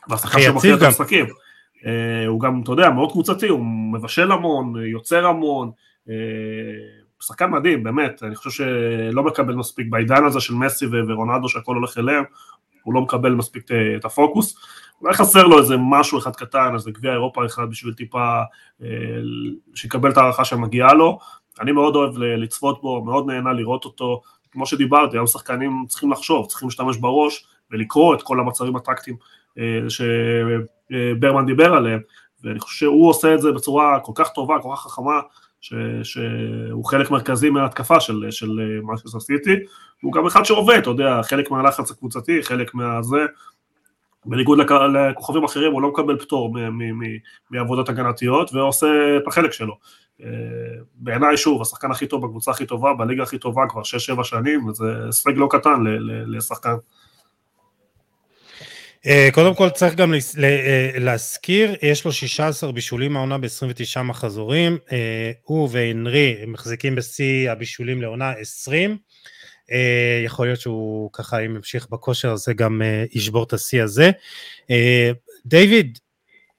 [0.08, 1.26] והשחקן שמכיר את המשחקים.
[1.26, 1.82] Uh,
[2.26, 5.70] הוא גם, אתה יודע, מאוד קבוצתי, הוא מבשל המון, יוצר המון,
[6.06, 6.10] uh,
[7.20, 11.98] שחקן מדהים, באמת, אני חושב שלא מקבל מספיק, בעידן הזה של מסי ורונלדו שהכל הולך
[11.98, 12.24] אליהם,
[12.82, 13.64] הוא לא מקבל מספיק
[13.96, 14.56] את הפוקוס.
[15.00, 18.40] אולי חסר לו איזה משהו אחד קטן, איזה גביע אירופה אחד בשביל טיפה,
[18.82, 18.88] אה,
[19.74, 21.18] שיקבל את ההערכה שמגיעה לו.
[21.60, 24.22] אני מאוד אוהב לצפות בו, מאוד נהנה לראות אותו.
[24.52, 29.16] כמו שדיברתי, היום שחקנים צריכים לחשוב, צריכים להשתמש בראש ולקרוא את כל המצבים הטקטיים
[29.58, 32.00] אה, שברמן דיבר עליהם,
[32.44, 35.20] ואני חושב שהוא עושה את זה בצורה כל כך טובה, כל כך חכמה,
[35.60, 39.56] ש, שהוא חלק מרכזי מההתקפה של, של מרקסטר סיטי,
[40.02, 43.26] הוא גם אחד שעובד, אתה יודע, חלק מהלחץ הקבוצתי, חלק מהזה,
[44.26, 46.54] בניגוד לכוכבים אחרים הוא לא מקבל פטור
[47.50, 48.86] מעבודות הגנתיות ועושה
[49.22, 49.74] את החלק שלו.
[50.24, 50.28] אה,
[50.94, 54.84] בעיניי שוב, השחקן הכי טוב בקבוצה הכי טובה, בליגה הכי טובה כבר 6-7 שנים, וזה
[55.06, 55.84] הישג לא קטן
[56.26, 56.74] לשחקן.
[59.06, 64.78] אה, קודם כל צריך גם אה, להזכיר, יש לו 16 בישולים העונה ב-29 מחזורים,
[65.42, 68.96] הוא והנרי מחזיקים בשיא הבישולים לעונה 20,
[69.72, 74.10] אה, יכול להיות שהוא ככה, אם ימשיך בכושר הזה, גם אה, ישבור את השיא הזה.
[74.70, 75.10] אה,
[75.46, 75.98] דיוויד,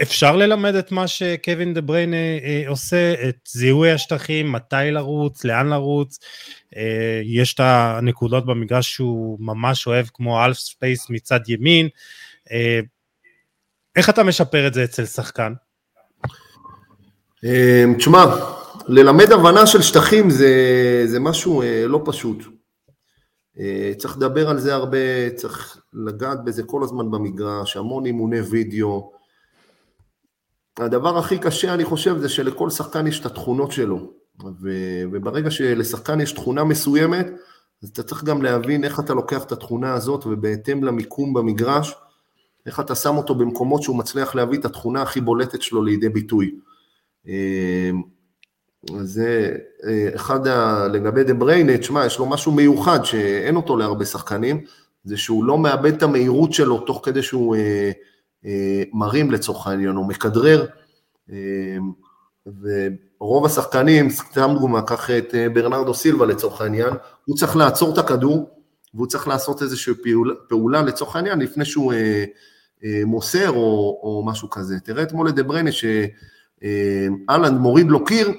[0.02, 2.14] אפשר ללמד את מה שקווין דה בריינה
[2.68, 6.20] עושה, את זיהוי השטחים, מתי לרוץ, לאן לרוץ,
[7.24, 11.90] יש את הנקודות במגרש שהוא ממש אוהב, כמו half space מצד ימין,
[13.96, 15.54] איך אתה משפר את זה אצל שחקן?
[17.98, 18.26] תשמע,
[18.88, 20.54] ללמד הבנה של שטחים זה,
[21.06, 22.61] זה משהו לא פשוט.
[23.98, 29.12] צריך לדבר על זה הרבה, צריך לגעת בזה כל הזמן במגרש, המון אימוני וידאו.
[30.78, 34.12] הדבר הכי קשה, אני חושב, זה שלכל שחקן יש את התכונות שלו.
[35.12, 37.28] וברגע שלשחקן יש תכונה מסוימת,
[37.84, 41.94] אז אתה צריך גם להבין איך אתה לוקח את התכונה הזאת, ובהתאם למיקום במגרש,
[42.66, 46.56] איך אתה שם אותו במקומות שהוא מצליח להביא את התכונה הכי בולטת שלו לידי ביטוי.
[48.90, 49.56] זה
[50.16, 50.88] אחד, ה...
[50.88, 54.62] לגבי דה בריינה, תשמע, יש לו משהו מיוחד שאין אותו להרבה שחקנים,
[55.04, 57.92] זה שהוא לא מאבד את המהירות שלו תוך כדי שהוא אה,
[58.46, 60.66] אה, מרים לצורך העניין, הוא מכדרר,
[61.32, 61.78] אה,
[63.22, 66.94] ורוב השחקנים, סתם דוגמה, קח את אה, ברנרדו סילבה לצורך העניין,
[67.26, 68.50] הוא צריך לעצור את הכדור,
[68.94, 72.26] והוא צריך לעשות איזושהי פעולה, פעולה לצורך העניין לפני שהוא אה,
[72.84, 74.80] אה, מוסר או, או משהו כזה.
[74.80, 78.32] תראה אתמול את דה בריינה שאלנד מוריד לו קיר,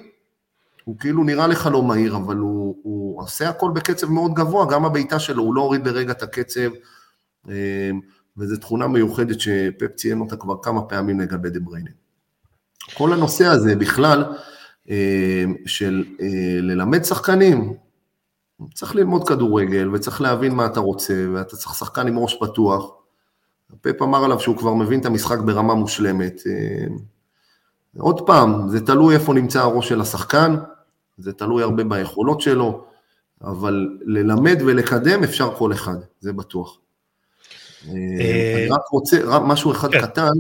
[0.85, 4.85] הוא כאילו נראה לך לא מהיר, אבל הוא, הוא עושה הכל בקצב מאוד גבוה, גם
[4.85, 6.71] הבעיטה שלו, הוא לא הוריד לרגע את הקצב,
[8.37, 11.91] וזו תכונה מיוחדת שפפ ציין אותה כבר כמה פעמים לגבי דה בריינה.
[12.95, 14.25] כל הנושא הזה בכלל,
[15.67, 16.05] של
[16.61, 17.73] ללמד שחקנים,
[18.75, 22.91] צריך ללמוד כדורגל וצריך להבין מה אתה רוצה, ואתה צריך שחקן עם ראש פתוח.
[23.81, 26.41] פפ אמר עליו שהוא כבר מבין את המשחק ברמה מושלמת.
[27.99, 30.57] עוד פעם, זה תלוי איפה נמצא הראש של השחקן,
[31.23, 32.85] זה תלוי הרבה ביכולות שלו,
[33.43, 36.79] אבל ללמד ולקדם אפשר כל אחד, זה בטוח.
[37.89, 40.01] אה, אני רק רוצה, רק משהו אחד כן.
[40.01, 40.33] קטן,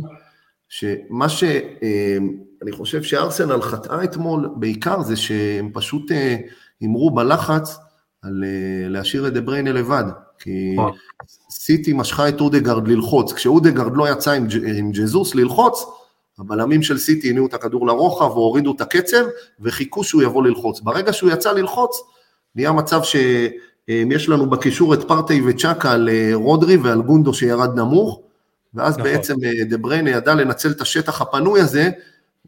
[0.68, 6.36] שמה שאני חושב שארסנל חטאה אתמול בעיקר זה שהם פשוט אה,
[6.80, 7.76] הימרו בלחץ
[8.22, 10.04] על אה, להשאיר את דה בריינה לבד,
[10.38, 10.76] כי.
[11.50, 14.32] סיטי משכה את אודגרד ללחוץ, כשאודגרד לא יצא
[14.78, 15.84] עם ג'זוס ללחוץ,
[16.42, 19.24] הבלמים של סיטי הניעו את הכדור לרוחב והורידו את הקצב
[19.60, 20.80] וחיכו שהוא יבוא ללחוץ.
[20.80, 21.96] ברגע שהוא יצא ללחוץ,
[22.54, 28.20] נהיה מצב שיש לנו בקישור את פרטי וצ'קה על אה, רודרי ועל גונדו שירד נמוך,
[28.74, 29.12] ואז נכון.
[29.12, 31.90] בעצם אה, דה בריינה ידע לנצל את השטח הפנוי הזה,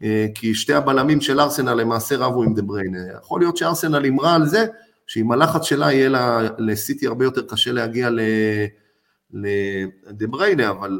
[0.03, 2.99] אה, כי שתי הבלמים של ארסנל למעשה רבו עם דה בריינה.
[3.21, 4.65] יכול להיות שארסנל אמרה על זה,
[5.07, 6.09] שעם הלחץ שלה יהיה
[6.57, 8.09] לסיטי הרבה יותר קשה להגיע
[9.33, 10.99] לדה בריינה, אבל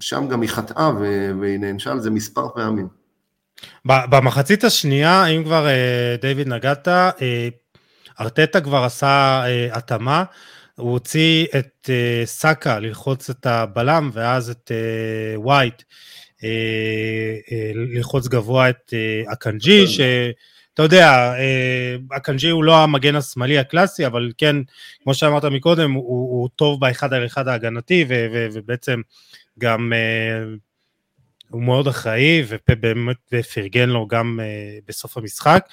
[0.00, 0.90] שם גם היא חטאה
[1.40, 3.00] והיא נענשה על זה מספר פעמים.
[3.84, 7.48] במחצית השנייה, אם כבר אה, דיוויד נגעת, אה,
[8.20, 10.24] ארטטה כבר עשה אה, התאמה,
[10.76, 11.90] הוא הוציא את
[12.24, 14.70] סאקה ללחוץ את הבלם ואז את
[15.36, 15.82] ווייט
[17.74, 18.94] ללחוץ גבוה את
[19.32, 19.94] אקנג'י, נכון.
[19.94, 21.34] שאתה יודע,
[22.16, 24.56] אקנג'י הוא לא המגן השמאלי הקלאסי, אבל כן,
[25.02, 28.04] כמו שאמרת מקודם, הוא, הוא טוב באחד על אחד ההגנתי,
[28.52, 29.00] ובעצם
[29.60, 30.58] גם uh,
[31.48, 33.16] הוא מאוד אחראי, ובאמת
[33.54, 35.66] פרגן לו גם uh, בסוף המשחק.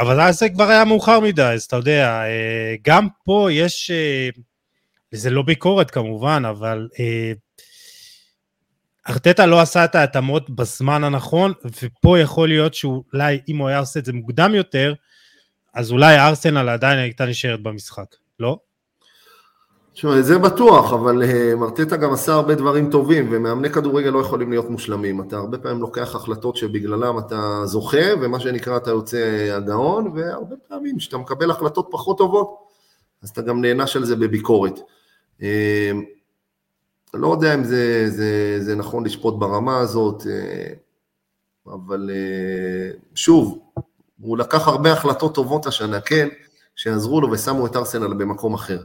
[0.00, 2.22] אבל אז זה כבר היה מאוחר מדי, אז אתה יודע,
[2.82, 3.90] גם פה יש,
[5.12, 6.88] וזה לא ביקורת כמובן, אבל
[9.08, 14.00] ארטטה לא עשה את ההתאמות בזמן הנכון, ופה יכול להיות שאולי אם הוא היה עושה
[14.00, 14.94] את זה מוקדם יותר,
[15.74, 18.58] אז אולי ארסנל עדיין הייתה נשארת במשחק, לא?
[19.94, 24.50] תשמע, זה בטוח, אבל אה, מרטטה גם עשה הרבה דברים טובים, ומאמני כדורגל לא יכולים
[24.50, 25.20] להיות מושלמים.
[25.20, 30.98] אתה הרבה פעמים לוקח החלטות שבגללם אתה זוכה, ומה שנקרא אתה יוצא הגאון, והרבה פעמים
[30.98, 32.54] כשאתה מקבל החלטות פחות טובות,
[33.22, 34.80] אז אתה גם נענש על זה בביקורת.
[35.42, 35.92] אה,
[37.14, 40.72] לא יודע אם זה, זה, זה נכון לשפוט ברמה הזאת, אה,
[41.66, 42.10] אבל
[43.14, 43.58] שוב,
[44.20, 46.28] הוא לקח הרבה החלטות טובות השנה, כן,
[46.76, 48.78] שעזרו לו ושמו את ארסנל במקום אחר.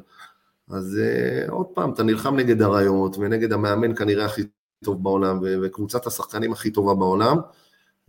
[0.70, 1.00] אז
[1.48, 4.42] uh, עוד פעם, אתה נלחם נגד אריות ונגד המאמן כנראה הכי
[4.86, 7.38] טוב בעולם וקבוצת השחקנים הכי טובה בעולם,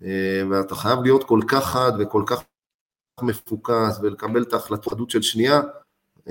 [0.01, 0.05] uh,
[0.51, 2.43] ואתה חייב להיות כל כך חד וכל כך
[3.23, 5.61] מפוקס ולקבל את ההחלטות של שנייה,
[6.19, 6.31] uh,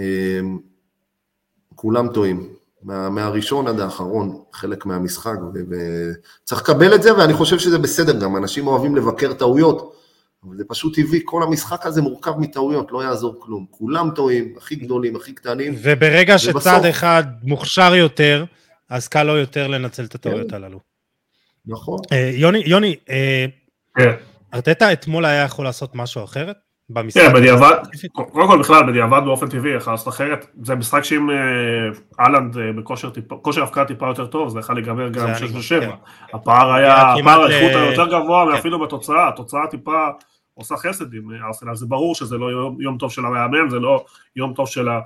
[1.75, 2.53] כולם טועים.
[2.83, 5.37] מה, מהראשון עד האחרון, חלק מהמשחק,
[5.69, 9.95] וצריך לקבל את זה, ואני חושב שזה בסדר גם, אנשים אוהבים לבקר טעויות,
[10.43, 13.65] אבל זה פשוט טבעי, כל המשחק הזה מורכב מטעויות, לא יעזור כלום.
[13.71, 15.73] כולם טועים, הכי גדולים, הכי קטנים.
[15.81, 16.63] וברגע ובסוף...
[16.63, 18.45] שצד אחד מוכשר יותר,
[18.89, 20.55] אז קל לו יותר לנצל את הטעויות כן.
[20.55, 20.79] הללו.
[21.65, 21.99] נכון.
[22.11, 23.45] אה, יוני, יוני, אה,
[23.97, 24.11] כן.
[24.53, 26.57] ארטטה אתמול היה יכול לעשות משהו אחרת?
[26.89, 27.21] במשחק?
[27.21, 27.75] כן, בדיעבד,
[28.11, 30.45] קודם כל בכלל, בדיעבד באופן טבעי, לעשות אחרת.
[30.63, 31.35] זה משחק שאם אה,
[32.19, 35.81] אהלנד בכושר הפקעה טיפה יותר טוב, זה יכול להיגמר גם 6 ו-7.
[35.81, 35.89] כן.
[36.33, 40.07] הפער היה, הפער האיכות היה יותר גבוה, ואפילו בתוצאה, התוצאה טיפה
[40.53, 44.05] עושה חסד עם ארסנל, זה ברור שזה לא יום, יום טוב של המאמן, זה לא
[44.35, 44.99] יום טוב של, ה,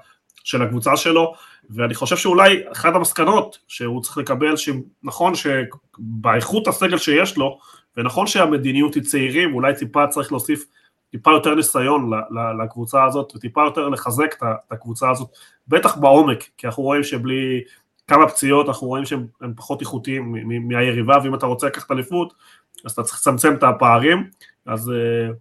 [0.43, 1.34] של הקבוצה שלו.
[1.69, 7.60] ואני חושב שאולי אחת המסקנות שהוא צריך לקבל, שנכון שבאיכות הסגל שיש לו,
[7.98, 10.65] ונכון שהמדיניות היא צעירים, אולי טיפה צריך להוסיף
[11.13, 12.12] טיפה יותר ניסיון
[12.63, 15.30] לקבוצה הזאת, וטיפה יותר לחזק את הקבוצה הזאת,
[15.67, 17.62] בטח בעומק, כי אנחנו רואים שבלי
[18.08, 20.36] כמה פציעות, אנחנו רואים שהם פחות איכותיים
[20.67, 22.34] מהיריבה, ואם אתה רוצה לקחת אליפות,
[22.86, 24.30] אז אתה צריך לצמצם את הפערים,
[24.65, 25.34] אז אה,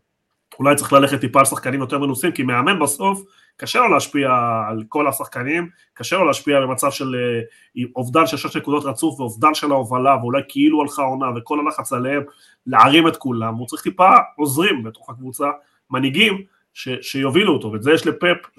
[0.59, 3.23] אולי צריך ללכת טיפה על שחקנים יותר מנוסים, כי מאמן בסוף,
[3.57, 4.31] קשה לו להשפיע
[4.69, 9.55] על כל השחקנים, קשה לו להשפיע במצב של אה, אובדן של שש נקודות רצוף ואובדן
[9.55, 12.23] של ההובלה, ואולי כאילו הלכה עונה וכל הלחץ עליהם,
[12.67, 15.51] להרים את כולם, הוא צריך טיפה עוזרים בתוך הקבוצה,
[15.91, 16.43] מנהיגים
[16.75, 18.07] ש, שיובילו אותו, ואת זה יש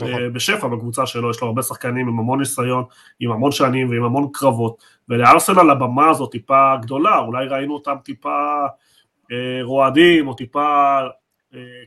[0.02, 0.14] נכון.
[0.14, 2.84] אה, בשפע בקבוצה שלו, יש לו הרבה שחקנים עם המון ניסיון,
[3.20, 8.66] עם המון שנים ועם המון קרבות, ולארסנל הבמה הזאת טיפה גדולה, אולי ראינו אותם טיפה
[9.32, 11.00] אה, רועדים, או טיפה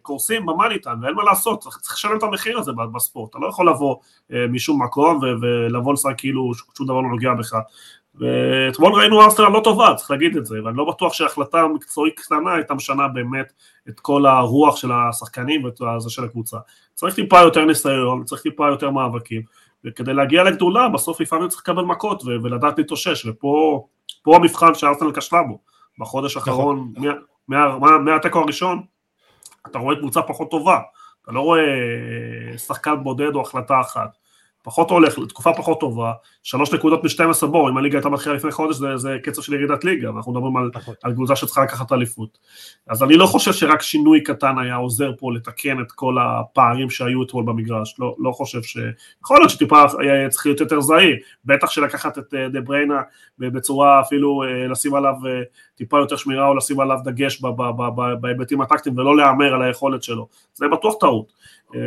[0.02, 3.68] קורסים במאניטן, ואין מה לעשות, צריך, צריך לשלם את המחיר הזה בספורט, אתה לא יכול
[3.70, 3.96] לבוא
[4.32, 7.56] אה, משום מקום ולבוא לשחק כאילו שום דבר לא נוגע בך.
[8.14, 12.54] ואתמול ראינו ארסנל לא טובה, צריך להגיד את זה, ואני לא בטוח שהחלטה מקצועית קטנה
[12.54, 13.52] הייתה משנה באמת
[13.88, 16.56] את כל הרוח של השחקנים ואת זה של הקבוצה.
[16.94, 19.42] צריך טיפה יותר ניסיון, צריך טיפה יותר מאבקים,
[19.84, 23.86] וכדי להגיע לגדולה, בסוף לפעמים צריך לקבל מכות ולדעת להתאושש, ופה
[24.26, 25.58] המבחן שארסנל כשלה בו.
[25.98, 26.52] בחודש נכון.
[26.52, 26.92] האחרון,
[28.04, 28.82] מהתיקו הראשון,
[29.70, 30.80] אתה רואה קבוצה פחות טובה,
[31.22, 31.62] אתה לא רואה
[32.56, 34.16] שחקן בודד או החלטה אחת.
[34.66, 38.76] פחות הולך, לתקופה פחות טובה, שלוש נקודות מ-12 בור, אם הליגה הייתה מתחילה לפני חודש
[38.76, 40.94] זה, זה קצב של ירידת ליגה, אנחנו מדברים על, נכון.
[41.02, 42.38] על קבוצה שצריכה לקחת אליפות.
[42.88, 47.22] אז אני לא חושב שרק שינוי קטן היה עוזר פה לתקן את כל הפערים שהיו
[47.22, 48.78] אתמול במגרש, לא, לא חושב ש...
[49.22, 53.00] יכול להיות שטיפה היה צריך להיות יותר זהיר, בטח שלקחת את אה, דה בריינה
[53.38, 55.42] בצורה אפילו אה, לשים עליו אה,
[55.76, 57.42] טיפה יותר שמירה או לשים עליו דגש
[58.20, 61.32] בהיבטים הטקטיים ולא להמר על היכולת שלו, זה בטוח טעות.
[61.74, 61.80] אה,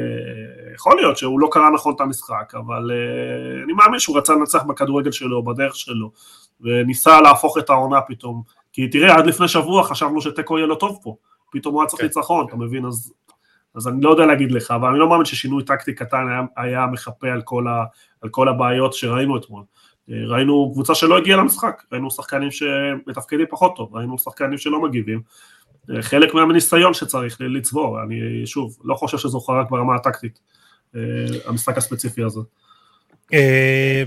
[0.74, 4.64] יכול להיות שהוא לא קרא נכון את המשחק, אבל אה, אני מאמין שהוא רצה לנצח
[4.64, 6.12] בכדורגל שלו, בדרך שלו,
[6.62, 8.44] וניסה להפוך את העונה פתאום.
[8.74, 11.16] כי תראה, עד לפני שבוע חשבנו שתיקו יהיה לו טוב פה,
[11.52, 12.08] פתאום הוא היה צריך כן.
[12.08, 12.86] ניצחון, אתה מבין?
[12.86, 13.14] אז,
[13.76, 16.86] אז אני לא יודע להגיד לך, אבל אני לא מאמין ששינוי טקטי קטן היה, היה
[16.86, 17.84] מחפה על כל, ה,
[18.22, 19.64] על כל הבעיות שראינו אתמול.
[20.12, 25.22] אה, ראינו קבוצה שלא הגיעה למשחק, ראינו שחקנים שמתפקדים פחות טוב, ראינו שחקנים שלא מגיבים,
[26.02, 30.40] חלק מהניסיון שצריך לצבור, אני שוב, לא חושב שזו רק ברמה הטקטית,
[30.96, 31.02] אה,
[31.46, 32.40] המשחק הספציפי הזה.
[33.34, 34.04] אה,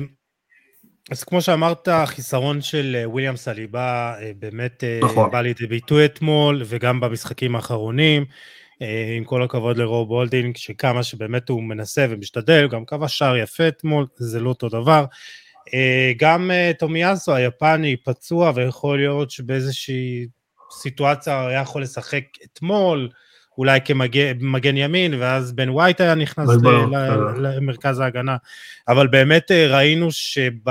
[1.10, 5.30] אז כמו שאמרת, החיסרון של אה, וויליאם סליבה באמת נכון.
[5.30, 8.24] בא לידי ביטוי אתמול, וגם במשחקים האחרונים,
[9.16, 14.06] עם כל הכבוד לרוב הולדינג, שכמה שבאמת הוא מנסה ומשתדל, גם כבש שער יפה אתמול,
[14.16, 15.04] זה לא אותו דבר.
[16.16, 20.26] גם תומיאסו היפני פצוע, ויכול להיות שבאיזושהי
[20.72, 23.08] סיטואציה היה יכול לשחק אתמול,
[23.58, 26.48] אולי כמגן ימין, ואז בן ווייט היה נכנס
[27.36, 28.36] למרכז ההגנה.
[28.88, 30.68] אבל באמת אה, ראינו שב...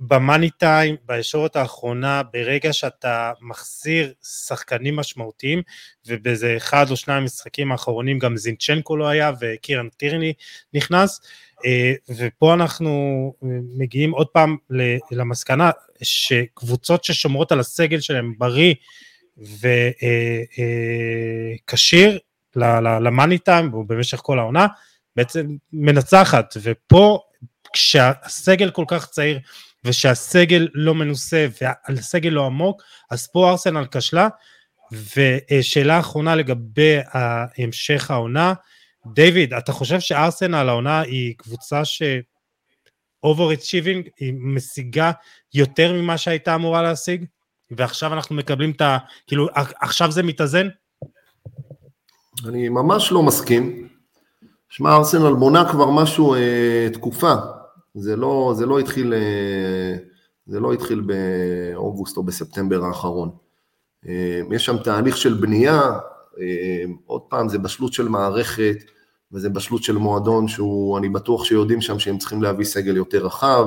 [0.00, 5.62] אה, במאני טיים, בישורת האחרונה, ברגע שאתה מחזיר שחקנים משמעותיים,
[6.06, 10.32] ובאיזה אחד או שניים משחקים האחרונים גם זינצ'נקו לא היה וקירן טירני
[10.74, 11.20] נכנס,
[11.66, 13.34] אה, ופה אנחנו
[13.78, 14.56] מגיעים עוד פעם
[15.10, 15.70] למסקנה
[16.02, 18.74] שקבוצות ששומרות על הסגל שלהם בריא
[21.68, 22.18] וכשיר
[23.00, 24.66] למאני טיים במשך כל העונה,
[25.16, 27.20] בעצם מנצחת, ופה
[27.72, 29.38] כשהסגל כל כך צעיר
[29.86, 34.28] ושהסגל לא מנוסה והסגל לא עמוק, אז פה ארסנל כשלה.
[35.16, 38.54] ושאלה אחרונה לגבי המשך העונה,
[39.14, 42.02] דיוויד, אתה חושב שארסנל העונה היא קבוצה ש...
[43.22, 45.12] overachieving, היא משיגה
[45.54, 47.24] יותר ממה שהייתה אמורה להשיג,
[47.70, 48.98] ועכשיו אנחנו מקבלים את ה...
[49.26, 49.48] כאילו,
[49.80, 50.68] עכשיו זה מתאזן?
[52.48, 53.88] אני ממש לא מסכים.
[54.68, 57.34] שמע, ארסנל בונה כבר משהו, אה, תקופה.
[57.98, 59.96] זה לא, זה לא התחיל, אה,
[60.46, 63.30] זה לא התחיל באוגוסט או בספטמבר האחרון.
[64.08, 65.80] אה, יש שם תהליך של בנייה,
[66.40, 68.76] אה, עוד פעם, זה בשלות של מערכת,
[69.32, 73.66] וזה בשלות של מועדון שהוא, אני בטוח שיודעים שם שהם צריכים להביא סגל יותר רחב,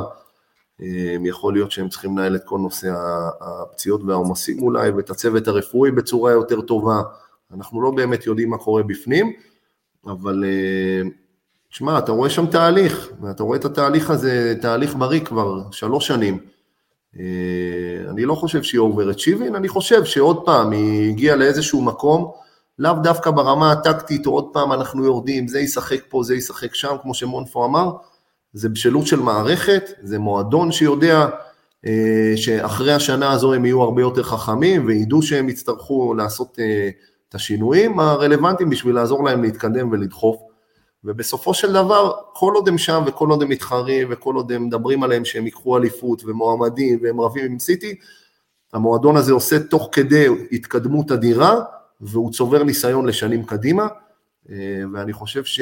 [1.25, 2.93] יכול להיות שהם צריכים לנהל את כל נושא
[3.41, 7.01] הפציעות והעומסים אולי, ואת הצוות הרפואי בצורה יותר טובה,
[7.53, 9.33] אנחנו לא באמת יודעים מה קורה בפנים,
[10.05, 10.43] אבל
[11.69, 16.39] תשמע, אתה רואה שם תהליך, ואתה רואה את התהליך הזה, תהליך בריא כבר שלוש שנים.
[17.19, 17.23] אה,
[18.09, 22.31] אני לא חושב שהיא אובר-אצ'יבין, אני חושב שעוד פעם היא הגיעה לאיזשהו מקום,
[22.79, 27.13] לאו דווקא ברמה הטקטית, עוד פעם אנחנו יורדים, זה ישחק פה, זה ישחק שם, כמו
[27.13, 27.91] שמונפו אמר,
[28.53, 31.27] זה בשלות של מערכת, זה מועדון שיודע
[31.85, 36.89] אה, שאחרי השנה הזו הם יהיו הרבה יותר חכמים, וידעו שהם יצטרכו לעשות אה,
[37.29, 40.48] את השינויים הרלוונטיים בשביל לעזור להם להתקדם ולדחוף.
[41.03, 45.03] ובסופו של דבר, כל עוד הם שם וכל עוד הם מתחרים וכל עוד הם מדברים
[45.03, 47.95] עליהם שהם ייקחו אליפות ומועמדים והם רבים עם סיטי,
[48.73, 51.59] המועדון הזה עושה תוך כדי התקדמות אדירה
[52.01, 53.87] והוא צובר ניסיון לשנים קדימה,
[54.49, 54.55] אה,
[54.93, 55.61] ואני חושב ש...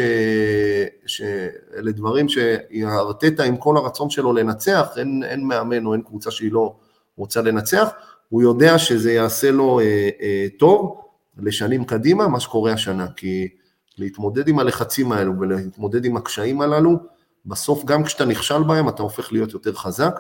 [1.05, 6.51] שאלה דברים שהארטטה עם כל הרצון שלו לנצח, אין, אין מאמן או אין קבוצה שהיא
[6.51, 6.75] לא
[7.17, 7.89] רוצה לנצח,
[8.29, 11.01] הוא יודע שזה יעשה לו אה, אה, טוב
[11.37, 13.47] לשנים קדימה, מה שקורה השנה, כי
[13.97, 16.99] להתמודד עם הלחצים האלו ולהתמודד עם הקשיים הללו,
[17.45, 20.19] בסוף גם כשאתה נכשל בהם אתה הופך להיות יותר חזק,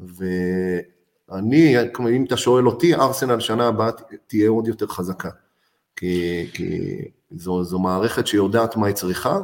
[0.00, 1.76] ואני,
[2.10, 3.90] אם אתה שואל אותי, ארסנל שנה הבאה
[4.26, 5.30] תהיה עוד יותר חזקה,
[5.96, 6.98] כי, כי
[7.30, 9.40] זו, זו מערכת שיודעת מה היא צריכה,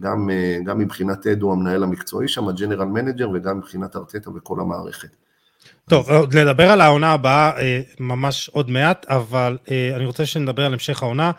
[0.00, 0.30] גם,
[0.64, 5.16] גם מבחינת אדו המנהל המקצועי שם, ה general manager, וגם מבחינת ארטטה וכל המערכת.
[5.90, 10.66] טוב, עוד נדבר על העונה הבאה אה, ממש עוד מעט, אבל אה, אני רוצה שנדבר
[10.66, 11.30] על המשך העונה.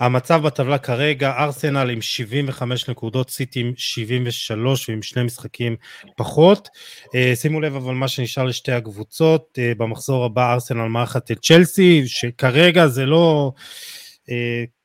[0.00, 5.76] המצב בטבלה כרגע, ארסנל עם 75 נקודות, סיטי עם 73 ועם שני משחקים
[6.16, 6.68] פחות.
[7.14, 12.86] אה, שימו לב אבל מה שנשאר לשתי הקבוצות, במחזור הבא ארסנל מארחת את צ'לסי, שכרגע
[12.86, 13.52] זה לא...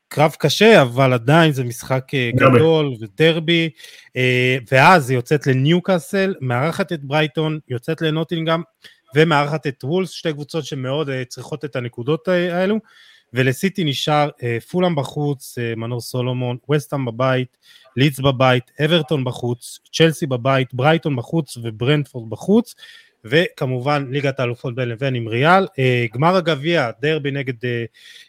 [0.07, 2.03] קרב קשה, אבל עדיין זה משחק
[2.35, 3.69] גדול ודרבי,
[4.71, 8.61] ואז היא יוצאת לניוקאסל, מארחת את ברייטון, יוצאת לנוטינגאם,
[9.15, 12.79] ומארחת את וולס, שתי קבוצות שמאוד uh, צריכות את הנקודות האלו,
[13.33, 17.57] ולסיטי נשאר uh, פולאם בחוץ, uh, מנור סולומון, וסטאם בבית,
[17.97, 22.75] לידס בבית, אברטון בחוץ, צ'לסי בבית, ברייטון בחוץ וברנדפורד בחוץ,
[23.25, 25.67] וכמובן ליגת האלופות בין לבין עם ריאל.
[26.13, 27.53] גמר הגביע, דרבי נגד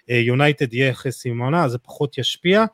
[0.09, 2.65] יונייטד יהיה אחרי סימונה, זה פחות ישפיע.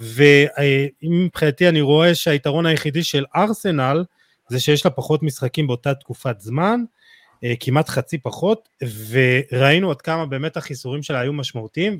[0.00, 4.04] ומבחינתי אני רואה שהיתרון היחידי של ארסנל
[4.48, 6.99] זה שיש לה פחות משחקים באותה תקופת זמן, אה,
[7.60, 8.68] כמעט חצי פחות,
[9.10, 11.98] וראינו עד כמה באמת החיסורים שלה היו משמעותיים,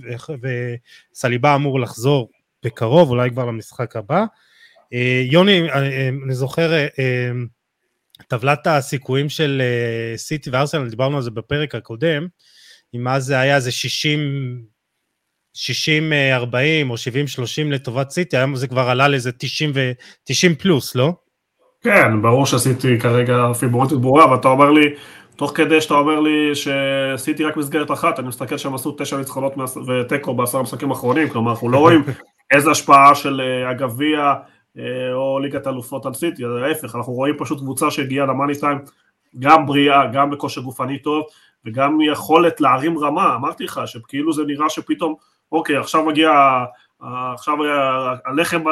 [1.12, 2.30] וסליבה אמור לחזור
[2.64, 4.24] בקרוב, אולי כבר למשחק הבא.
[4.92, 6.86] אה, יוני, אה, אני זוכר,
[8.28, 9.62] טבלת הסיכויים של
[10.16, 12.26] סיטי וארסנל, דיברנו על זה בפרק הקודם,
[12.94, 14.70] אם אז זה היה איזה 60...
[15.54, 15.60] 60-40
[16.90, 16.98] או 70-30
[17.70, 19.92] לטובת סיטי, היום זה כבר עלה לאיזה 90, ו...
[20.24, 21.12] 90 פלוס, לא?
[21.82, 24.94] כן, ברור שעשיתי כרגע פיבורטית ברורה, ואתה אומר לי,
[25.40, 29.52] תוך כדי שאתה אומר לי שעשיתי רק מסגרת אחת, אני מסתכל שהם עשו תשע ניצחונות
[29.86, 32.04] ותיקו בעשרה משחקים האחרונים, כלומר אנחנו לא רואים
[32.50, 34.34] איזה השפעה של אה, הגביע
[34.78, 38.78] אה, או ליגת אלופות על סיטי, ההפך, אנחנו רואים פשוט קבוצה שהגיעה למאני טיים
[39.38, 41.24] גם בריאה, גם בכושר גופני טוב,
[41.66, 45.14] וגם יכולת להרים רמה, אמרתי לך, שכאילו זה נראה שפתאום,
[45.52, 46.30] אוקיי, עכשיו מגיע,
[47.34, 47.56] עכשיו
[48.26, 48.62] הלחם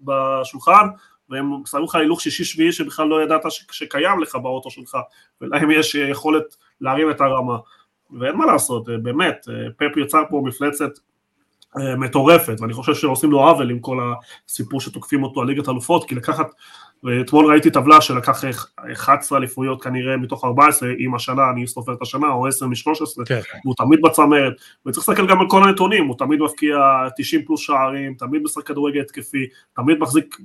[0.00, 0.86] בשולחן,
[1.30, 4.96] והם שמים לך הילוך שישי שביעי שבכלל לא ידעת שקיים לך באוטו שלך,
[5.40, 7.56] ולהם יש יכולת להרים את הרמה.
[8.18, 10.90] ואין מה לעשות, אה, באמת, אה, פפ יצר פה מפלצת
[11.78, 13.98] אה, מטורפת, ואני חושב שעושים לו עוול עם כל
[14.48, 16.46] הסיפור שתוקפים אותו על ליגת אלופות, כי לקחת,
[17.20, 18.44] אתמול ראיתי טבלה שלקח
[18.92, 23.40] 11 אליפויות כנראה מתוך 14, אם השנה, אני סופר את השנה, או 10 מ-13, כן.
[23.64, 24.52] והוא תמיד בצמרת,
[24.86, 26.78] וצריך להסתכל גם על כל הנתונים, הוא תמיד מפקיע
[27.16, 30.36] 90 פלוס שערים, תמיד משחק כדורגל התקפי, תמיד מחזיק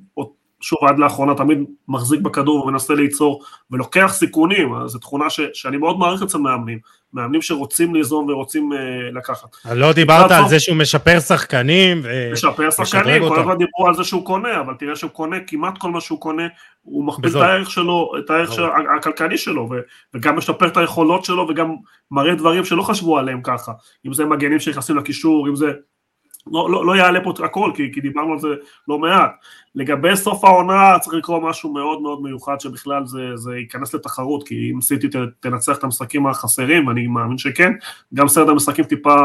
[0.61, 5.99] שוב עד לאחרונה תמיד מחזיק בכדור ומנסה ליצור ולוקח סיכונים, זו תכונה ש, שאני מאוד
[5.99, 6.79] מעריך אצל מאמנים,
[7.13, 9.47] מאמנים שרוצים ליזום ורוצים uh, לקחת.
[9.73, 12.01] לא דיברת על זה שהוא משפר שחקנים
[12.33, 15.91] משפר שחקנים, כל הזמן דיברו על זה שהוא קונה, אבל תראה שהוא קונה, כמעט כל
[15.91, 16.47] מה שהוא קונה,
[16.81, 18.63] הוא מכפיל את הערך שלו, את הערך של,
[18.97, 19.75] הכלכלי שלו, ו,
[20.13, 21.75] וגם משפר את היכולות שלו וגם
[22.11, 23.71] מראה דברים שלא חשבו עליהם ככה,
[24.07, 25.71] אם זה מגנים שנכנסים לקישור, אם זה
[26.51, 28.47] לא, לא, לא יעלה פה הכל, כי, כי דיברנו על זה
[28.87, 29.31] לא מעט.
[29.75, 34.71] לגבי סוף העונה צריך לקרוא משהו מאוד מאוד מיוחד שבכלל זה, זה ייכנס לתחרות, כי
[34.73, 35.07] אם סיטי
[35.39, 37.71] תנצח את המשחקים החסרים, ואני מאמין שכן,
[38.13, 39.15] גם סרט המשחקים טיפה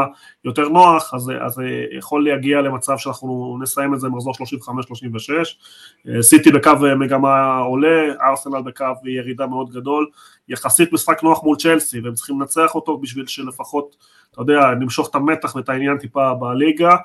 [0.45, 1.63] יותר נוח, אז זה
[1.97, 6.21] יכול להגיע למצב שאנחנו נסיים את זה במחזור 35-36.
[6.21, 10.07] סיטי בקו מגמה עולה, ארסנל בקו ירידה מאוד גדול,
[10.49, 13.95] יחסית משחק נוח מול צ'לסי, והם צריכים לנצח אותו בשביל שלפחות,
[14.31, 16.95] אתה יודע, נמשוך את המתח ואת העניין טיפה בליגה.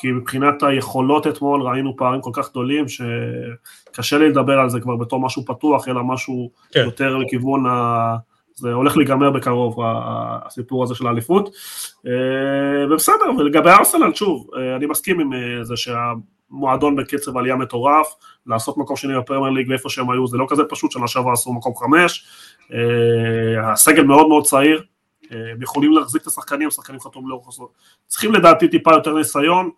[0.00, 4.96] כי מבחינת היכולות אתמול ראינו פערים כל כך גדולים שקשה לי לדבר על זה כבר
[4.96, 6.84] בתור משהו פתוח, אלא משהו כן.
[6.84, 8.16] יותר לכיוון ה...
[8.60, 11.50] זה הולך להיגמר בקרוב, הסיפור הזה של האליפות.
[12.06, 18.06] אה, ובסדר, ולגבי ארסנל, שוב, אה, אני מסכים עם אה, זה שהמועדון בקצב עלייה מטורף,
[18.46, 21.52] לעשות מקום שני בפרמייר ליג ואיפה שהם היו, זה לא כזה פשוט, שנה שעברה עשו
[21.52, 22.26] מקום חמש,
[23.62, 24.82] הסגל מאוד מאוד צעיר,
[25.30, 27.70] הם יכולים להחזיק את השחקנים, השחקנים חתום לאורך הסוף.
[28.06, 29.70] צריכים לדעתי טיפה יותר ניסיון,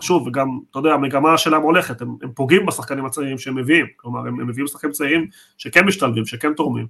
[0.00, 4.20] שוב, וגם, אתה יודע, המגמה שלהם הולכת, הם, הם פוגעים בשחקנים הצעירים שהם מביאים, כלומר,
[4.20, 5.26] הם, הם מביאים שחקנים צעירים
[5.58, 6.86] שכן משתלבים, שכן תורמים.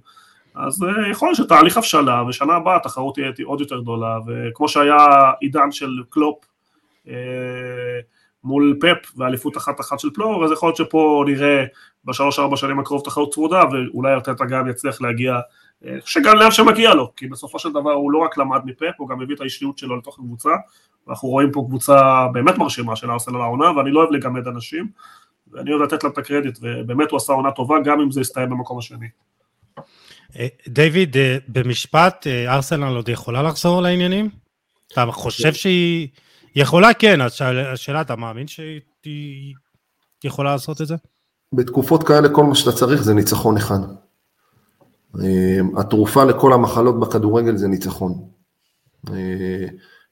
[0.55, 4.97] אז uh, יכול להיות שתהליך הבשלה, ושנה הבאה התחרות תהיה עוד יותר גדולה, וכמו שהיה
[5.39, 6.45] עידן של קלופ,
[7.05, 7.09] uh,
[8.43, 11.63] מול פפ ואליפות אחת-אחת של פלור, אז יכול להיות שפה נראה
[12.05, 15.39] בשלוש-ארבע שנים הקרוב תחרות צמודה, ואולי ארטטה גם יצליח להגיע,
[15.85, 19.09] אה, שגם לאן שמגיע לו, כי בסופו של דבר הוא לא רק למד מפפ, הוא
[19.09, 20.49] גם הביא את האישיות שלו לתוך הקבוצה,
[21.09, 24.89] ואנחנו רואים פה קבוצה באמת מרשימה של ארסנל העונה, ואני לא אוהב לגמד אנשים,
[25.51, 28.49] ואני אוהב לתת לה את הקרדיט, ובאמת הוא עשה עונה טובה, גם אם זה יסתיים
[28.49, 29.07] במקום השני.
[30.39, 34.29] אה, דיוויד, אה, במשפט, ארסנל עוד יכולה לחזור לעניינים?
[34.93, 36.07] אתה חושב שהיא
[36.55, 36.93] יכולה?
[36.93, 39.53] כן, השאלה, אתה מאמין שהיא
[40.23, 40.95] יכולה לעשות את זה?
[41.53, 43.79] בתקופות כאלה כל מה שאתה צריך זה ניצחון אחד.
[45.77, 48.29] התרופה לכל המחלות בכדורגל זה ניצחון.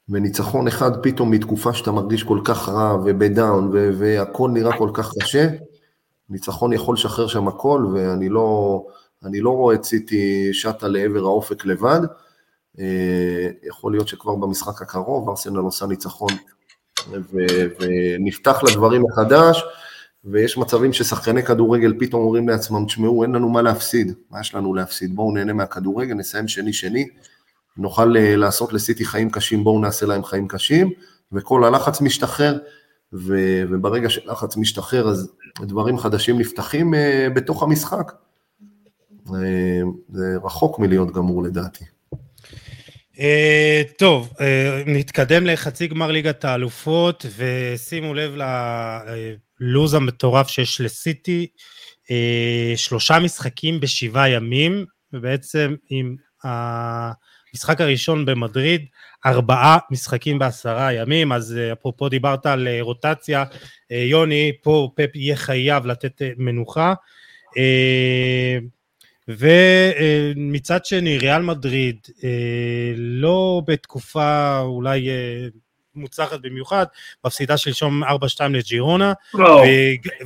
[0.09, 5.47] וניצחון אחד פתאום מתקופה שאתה מרגיש כל כך רע ובדאון והכל נראה כל כך קשה,
[6.29, 8.83] ניצחון יכול לשחרר שם הכל ואני לא,
[9.23, 11.99] לא רואה את סיטי שטה לעבר האופק לבד.
[13.63, 16.29] יכול להיות שכבר במשחק הקרוב ארסנל עושה ניצחון
[17.79, 19.63] ונפתח לדברים מחדש.
[20.25, 24.73] ויש מצבים ששחקני כדורגל פתאום אומרים לעצמם, תשמעו, אין לנו מה להפסיד, מה יש לנו
[24.73, 25.15] להפסיד?
[25.15, 27.07] בואו נהנה מהכדורגל, נסיים שני-שני,
[27.77, 30.91] נוכל אה, לעשות לסיטי חיים קשים, בואו נעשה להם חיים קשים,
[31.31, 32.57] וכל הלחץ משתחרר,
[33.13, 33.35] ו,
[33.69, 36.97] וברגע שלחץ משתחרר אז דברים חדשים נפתחים uh,
[37.35, 38.11] בתוך המשחק.
[39.27, 39.31] Uh,
[40.09, 41.85] זה רחוק מלהיות גמור לדעתי.
[43.13, 44.41] Uh, טוב, uh,
[44.85, 48.35] נתקדם לחצי גמר ליגת האלופות, ושימו לב
[49.59, 51.47] ללוז המטורף שיש לסיטי,
[52.03, 56.15] uh, שלושה משחקים בשבעה ימים, ובעצם עם
[57.53, 58.85] המשחק הראשון במדריד,
[59.25, 65.15] ארבעה משחקים בעשרה ימים, אז uh, אפרופו דיברת על uh, רוטציה, uh, יוני, פה פפ
[65.15, 66.93] יהיה חייב לתת מנוחה.
[69.27, 72.29] ומצד שני, ריאל מדריד אה,
[72.95, 75.47] לא בתקופה אולי אה,
[75.95, 76.85] מוצלחת במיוחד,
[77.25, 78.07] מפסידה שלשום 4-2
[78.49, 79.63] לג'ירונה, לא.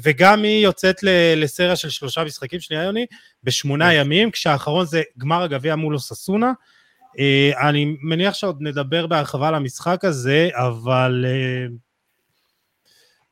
[0.03, 0.95] וגם היא יוצאת
[1.36, 3.05] לסריה של שלושה משחקים, שנייה יוני,
[3.43, 3.95] בשמונה כן.
[3.99, 6.51] ימים, כשהאחרון זה גמר הגביע מול אוססונה.
[7.20, 11.26] אה, אני מניח שעוד נדבר בהרחבה על המשחק הזה, אבל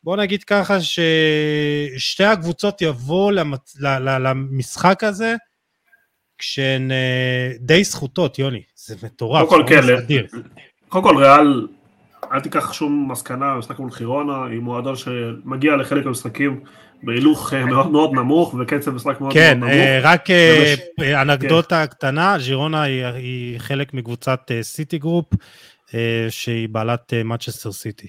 [0.04, 3.76] בוא נגיד ככה ששתי הקבוצות יבואו למצ...
[4.00, 5.36] למשחק הזה
[6.38, 9.82] כשהן אה, די זכותות, יוני, זה מטורף, קודם כל כן,
[10.90, 11.68] קודם כל ריאל,
[12.32, 16.64] אל תיקח שום מסקנה, משחק מול ג'ירונה, היא מועדון שמגיע לחלק מהמשחקים
[17.04, 19.84] בהילוך אה, מאוד מאוד נמוך וקצב משחק מאוד כן, מאוד נמוך.
[19.84, 20.30] כן, רק
[21.22, 21.92] אנקדוטה כן.
[21.92, 25.26] קטנה, ג'ירונה היא, היא חלק מקבוצת סיטי גרופ,
[26.30, 28.08] שהיא בעלת מנצ'סטר סיטי.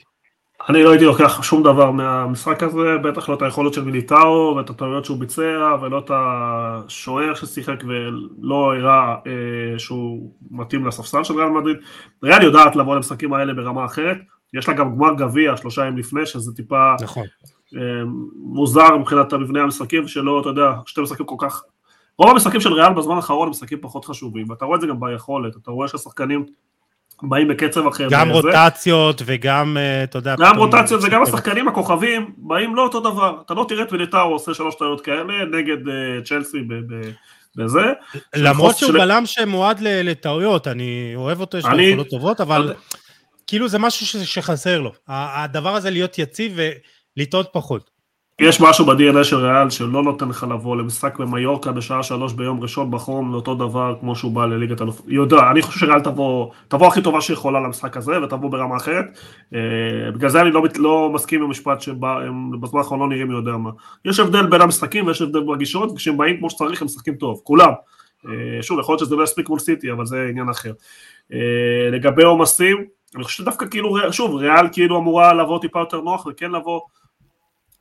[0.68, 4.70] אני לא הייתי לוקח שום דבר מהמשחק הזה, בטח לא את היכולות של מיליטאו ואת
[4.70, 11.48] הטעויות שהוא ביצע ולא את השוער ששיחק ולא הראה אה, שהוא מתאים לספסל של ריאל
[11.48, 11.76] מדריד.
[12.22, 14.16] ריאל יודעת לבוא למשחקים האלה ברמה אחרת,
[14.54, 17.24] יש לה גם גמר גביע שלושה ימים לפני, שזה טיפה נכון.
[17.76, 17.80] אה,
[18.34, 21.62] מוזר מבחינת המבנה המשחקים, שלא, אתה יודע, שתי משחקים כל כך...
[22.18, 25.00] רוב המשחקים של ריאל בזמן האחרון הם משחקים פחות חשובים, ואתה רואה את זה גם
[25.00, 26.46] ביכולת, אתה רואה שהשחקנים
[27.22, 28.08] באים בקצב אחר.
[28.10, 28.38] גם וזה.
[28.38, 30.34] רוטציות וגם, אה, אתה יודע...
[30.38, 33.42] גם רוטציות וגם השחקנים הכוכבים באים לא אותו דבר.
[33.46, 36.58] אתה לא תראה את וליטאו עושה שלוש טעויות כאלה נגד uh, צ'לסי
[37.56, 37.92] בזה.
[38.36, 38.98] למרות שהוא של...
[38.98, 42.74] בלם שמועד לטעויות, אני אוהב אותו, יש לו יכולות טובות, אבל
[43.46, 44.92] כאילו זה משהו שחסר לו.
[45.08, 46.58] הדבר הזה להיות יציב
[47.16, 47.90] ולטעות פחות.
[48.40, 52.90] יש משהו ב-DNA של ריאל שלא נותן לך לבוא למשחק במיורקה בשעה שלוש ביום ראשון
[52.90, 55.00] בחום לאותו דבר כמו שהוא בא לליגת אלוף.
[55.06, 59.04] יודע, אני חושב שריאל תבוא, תבוא הכי טובה שיכולה למשחק הזה ותבוא ברמה אחרת.
[59.54, 62.00] אה, בגלל זה אני לא, לא מסכים עם המשפט שהם
[62.60, 63.70] בזמן האחרון לא נראים מי יודע מה.
[64.04, 67.72] יש הבדל בין המשחקים ויש הבדל בגישות, וכשהם באים כמו שצריך הם משחקים טוב, כולם.
[68.26, 70.72] אה, שוב, יכול להיות שזה לא יספיק מול סיטי, אבל זה עניין אחר.
[71.32, 72.84] אה, לגבי עומסים,
[73.16, 76.80] אני חושב שדווקא כאילו, שוב, ריאל כאילו אמורה לבוא טיפה יותר נוח וכן לבוא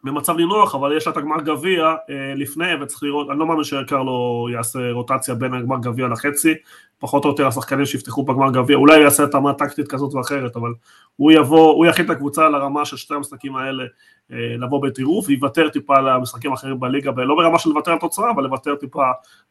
[0.04, 3.64] במצב נינוח, אבל יש לה את הגמר גביע אה, לפני, וצריך לראות, אני לא מאמין
[3.64, 6.54] שקרלו יעשה רוטציה בין הגמר גביע לחצי,
[7.00, 10.74] פחות או יותר השחקנים שיפתחו בגמר גביע, אולי הוא יעשה התאמה טקטית כזאת ואחרת, אבל
[11.16, 13.84] הוא יבוא, הוא יכין את הקבוצה לרמה של שתי המשחקים האלה,
[14.30, 18.76] לבוא בטירוף, ויוותר טיפה למשחקים האחרים בליגה, לא ברמה של לוותר על תוצאה, אבל לוותר
[18.76, 19.04] טיפה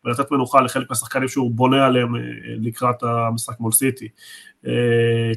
[0.04, 4.08] ולתת מנוחה לחלק מהשחקנים שהוא בונה עליהם אה, לקראת המשחק מול סיטי.
[4.66, 4.72] אה,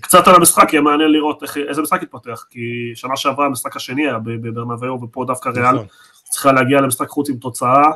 [0.01, 4.07] קצת על המשחק, יהיה מעניין לראות איך, איזה משחק יתפתח, כי שנה שעברה המשחק השני
[4.07, 5.85] היה בברנביו, ופה דווקא ריאל נכון.
[6.23, 7.91] צריכה להגיע למשחק חוץ עם תוצאה,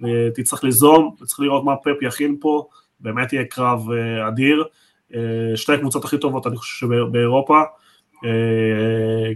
[0.00, 2.68] ותצטרך ליזום, וצריך לראות מה פפ יכין פה,
[3.00, 4.64] באמת יהיה קרב אה, אדיר,
[5.14, 5.20] אה,
[5.56, 7.62] שתי הקבוצות הכי טובות אני חושב שבאירופה,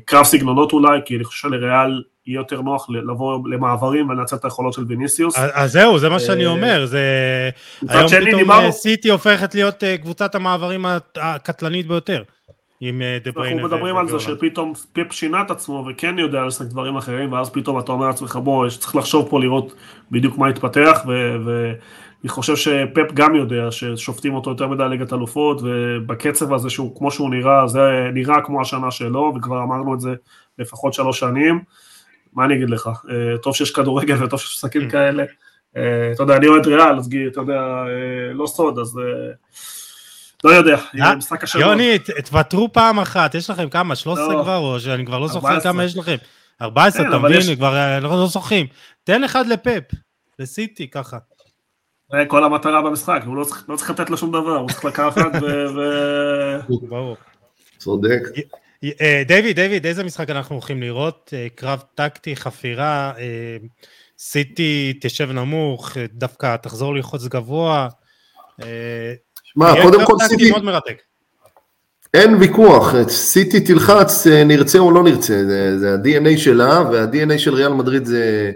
[0.05, 4.73] קרב סגנונות אולי, כי אני חושב שלריאל יהיה יותר נוח לבוא למעברים ולנצל את היכולות
[4.73, 5.39] של ויניסיוס.
[5.39, 7.01] אז זהו, זה מה שאני אומר, זה...
[7.89, 12.23] היום פתאום סיטי הופכת להיות קבוצת המעברים הקטלנית ביותר.
[12.85, 13.31] עם דה.
[13.37, 17.51] אנחנו מדברים על זה שפתאום פפ שינה את עצמו וכן יודע לשחק דברים אחרים, ואז
[17.51, 19.75] פתאום אתה אומר לעצמך בוא, צריך לחשוב פה לראות
[20.11, 21.01] בדיוק מה יתפתח,
[22.23, 27.11] ואני חושב שפפ גם יודע ששופטים אותו יותר מדי ליגת אלופות, ובקצב הזה שהוא כמו
[27.11, 27.81] שהוא נראה, זה
[28.15, 30.15] נראה כמו השנה שלו, וכבר אמרנו את זה
[30.59, 31.61] לפחות שלוש שנים.
[32.33, 34.91] מה אני אגיד לך, אה, טוב שיש כדורגל וטוב שיש משחקים mm.
[34.91, 35.25] כאלה.
[35.77, 39.01] אה, אתה יודע, אני אוהד ריאל, אז אתה יודע, אה, לא סוד, אז
[40.45, 40.77] לא יודע,
[41.17, 41.67] משחק השבוע.
[41.67, 44.43] יוני, תוותרו פעם אחת, יש לכם כמה, 13 לא.
[44.43, 46.17] כבר, או שאני כבר לא זוכר כמה יש לכם.
[46.63, 48.67] 14, כן, אתה מבין, כבר לא זוכרים.
[49.05, 49.83] תן אחד לפפ,
[50.39, 51.19] לסיטי, ככה.
[52.13, 54.85] זה כל המטרה במשחק, הוא לא צריך, לא צריך לתת לו שום דבר, הוא צריך
[54.85, 56.89] לקחת ו...
[56.89, 57.17] ברור.
[57.79, 58.21] צודק.
[59.01, 61.31] אה, דיוויד, דיוויד, איזה משחק אנחנו הולכים לראות?
[61.37, 63.57] אה, קרב טקטי, חפירה, אה,
[64.19, 67.89] סיטי תשב נמוך, דווקא תחזור ללחוץ גבוה.
[69.43, 70.51] שמע, קודם כל סיטי...
[70.51, 71.03] מאוד מרתק.
[72.15, 77.73] אין ויכוח, סיטי תלחץ, נרצה או לא נרצה, זה, זה ה-DNA שלה, וה-DNA של ריאל
[77.73, 78.53] מדריד זה,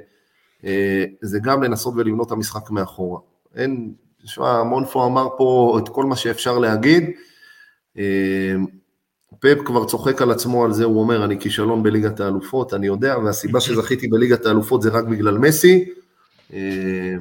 [1.22, 3.20] זה גם לנסות ולבנות את המשחק מאחורה.
[3.56, 3.92] אין,
[4.22, 7.10] תשמע, מונפו אמר פה את כל מה שאפשר להגיד.
[9.40, 13.18] פפ כבר צוחק על עצמו על זה, הוא אומר, אני כישלון בליגת האלופות, אני יודע,
[13.18, 15.84] והסיבה שזכיתי בליגת האלופות זה רק בגלל מסי,
[16.52, 17.14] אה,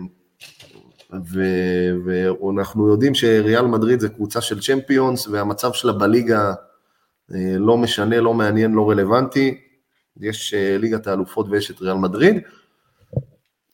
[2.04, 6.54] ואנחנו יודעים שריאל מדריד זה קבוצה של צ'מפיונס, והמצב שלה בליגה
[7.34, 9.58] אה, לא משנה, לא מעניין, לא רלוונטי,
[10.20, 12.36] יש אה, ליגת האלופות ויש את ריאל מדריד.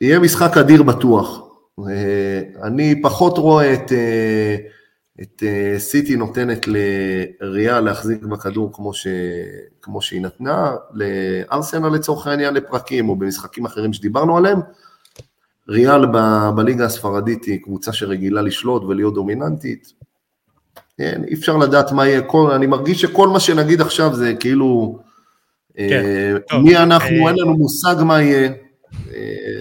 [0.01, 1.50] יהיה משחק אדיר בטוח.
[2.63, 3.91] אני פחות רואה את...
[5.21, 9.07] את אה, סיטי נותנת לריאל להחזיק בכדור כמו, ש...
[9.81, 14.59] כמו שהיא נתנה, לארסנל לצורך העניין לפרקים, או במשחקים אחרים שדיברנו עליהם.
[15.69, 16.17] ריאל ב...
[16.55, 19.93] בליגה הספרדית היא קבוצה שרגילה לשלוט ולהיות דומיננטית.
[20.97, 22.51] כן, אי אפשר לדעת מה יהיה, כל...
[22.51, 24.99] אני מרגיש שכל מה שנגיד עכשיו זה כאילו,
[25.77, 27.27] כן, אה, טוב, מי אנחנו, אה...
[27.27, 28.49] אין לנו מושג מה יהיה.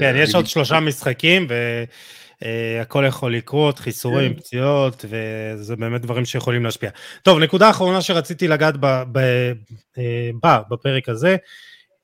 [0.00, 1.84] כן, יש עוד שלושה משחקים, ו...
[2.40, 4.40] Uh, הכל יכול לקרות, חיסורים, כן.
[4.40, 6.90] פציעות, וזה באמת דברים שיכולים להשפיע.
[7.22, 9.04] טוב, נקודה אחרונה שרציתי לגעת בה,
[9.98, 11.36] אה, בפרק הזה,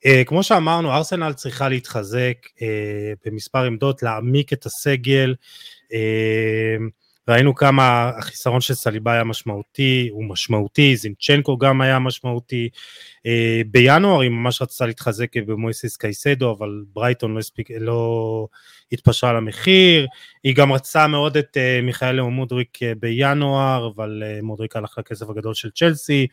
[0.05, 2.37] uh, כמו שאמרנו, ארסנל צריכה להתחזק
[3.25, 5.35] במספר עמדות, להעמיק את הסגל,
[5.85, 5.93] uh,
[7.29, 12.69] ראינו כמה החיסרון של סליבה היה משמעותי, הוא משמעותי, זינצ'נקו גם היה משמעותי.
[13.25, 18.47] אה, בינואר היא ממש רצתה להתחזק במויסיס קייסדו, אבל ברייטון לא, הספיק, לא
[18.91, 20.07] התפשרה על המחיר.
[20.43, 25.53] היא גם רצתה מאוד את אה, מיכאל מודריק אה, בינואר, אבל מודריק הלך לכסף הגדול
[25.53, 26.27] של צ'לסי.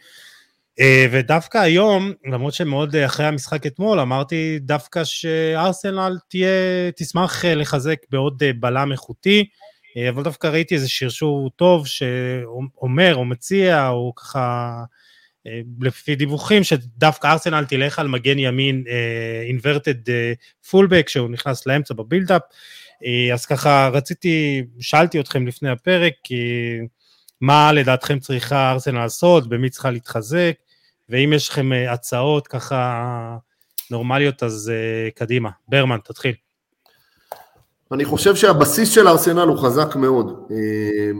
[1.11, 6.49] ודווקא היום, למרות שמאוד אחרי המשחק אתמול, אמרתי דווקא שארסנל תהיה,
[6.97, 9.45] תשמח לחזק בעוד בלם איכותי.
[9.97, 14.84] אה, אבל דווקא ראיתי איזה שרשור טוב שאומר או מציע, או ככה,
[15.47, 18.84] אה, לפי דיווחים, שדווקא ארסנל תלך על מגן ימין
[19.47, 20.32] אינברטד אה,
[20.70, 22.42] פולבק, שהוא נכנס לאמצע בבילדאפ,
[23.32, 26.14] אז ככה רציתי, שאלתי אתכם לפני הפרק,
[27.40, 30.53] מה לדעתכם צריכה ארסנל לעשות, במי צריכה להתחזק,
[31.09, 33.36] ואם יש לכם הצעות ככה
[33.90, 34.72] נורמליות, אז
[35.14, 35.51] קדימה.
[35.68, 36.43] ברמן, תתחיל.
[37.93, 40.47] אני חושב שהבסיס של הארסנל הוא חזק מאוד.
[40.51, 41.11] אה,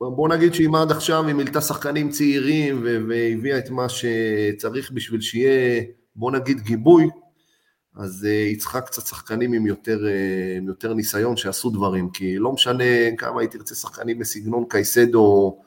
[0.00, 5.82] בוא נגיד שאם עד עכשיו היא מילתה שחקנים צעירים והביאה את מה שצריך בשביל שיהיה,
[6.16, 7.10] בוא נגיד, גיבוי,
[7.96, 12.38] אז אה, היא צריכה קצת שחקנים עם יותר, אה, עם יותר ניסיון שעשו דברים, כי
[12.38, 12.84] לא משנה
[13.18, 15.58] כמה היא תרצה שחקנים בסגנון קייסדו,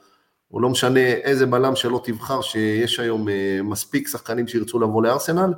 [0.52, 3.28] או לא משנה איזה בלם שלא תבחר, שיש היום
[3.64, 5.54] מספיק שחקנים שירצו לבוא לארסנל,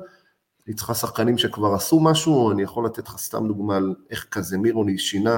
[0.69, 4.85] היא צריכה שחקנים שכבר עשו משהו, אני יכול לתת לך סתם דוגמה על איך קזמירו
[4.97, 5.37] שינה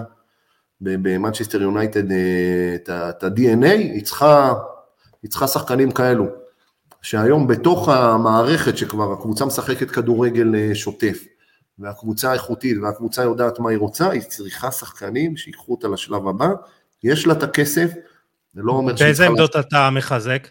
[0.82, 2.76] במנצ'סטר יונייטד אה,
[3.10, 4.54] את ה-DNA, היא צריכה,
[5.24, 6.26] היא צריכה שחקנים כאלו,
[7.02, 11.24] שהיום בתוך המערכת שכבר הקבוצה משחקת כדורגל אה, שוטף,
[11.80, 16.50] והקבוצה איכותית והקבוצה יודעת מה היא רוצה, היא צריכה שחקנים שיקחו אותה לשלב הבא,
[17.04, 17.92] יש לה את הכסף,
[18.54, 20.48] זה לא אומר שהיא באיזה עמדות אתה מחזק?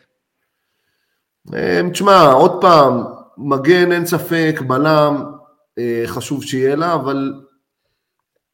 [1.55, 5.25] אה, תשמע, עוד פעם, מגן אין ספק, בלם
[5.79, 7.33] אה, חשוב שיהיה לה, אבל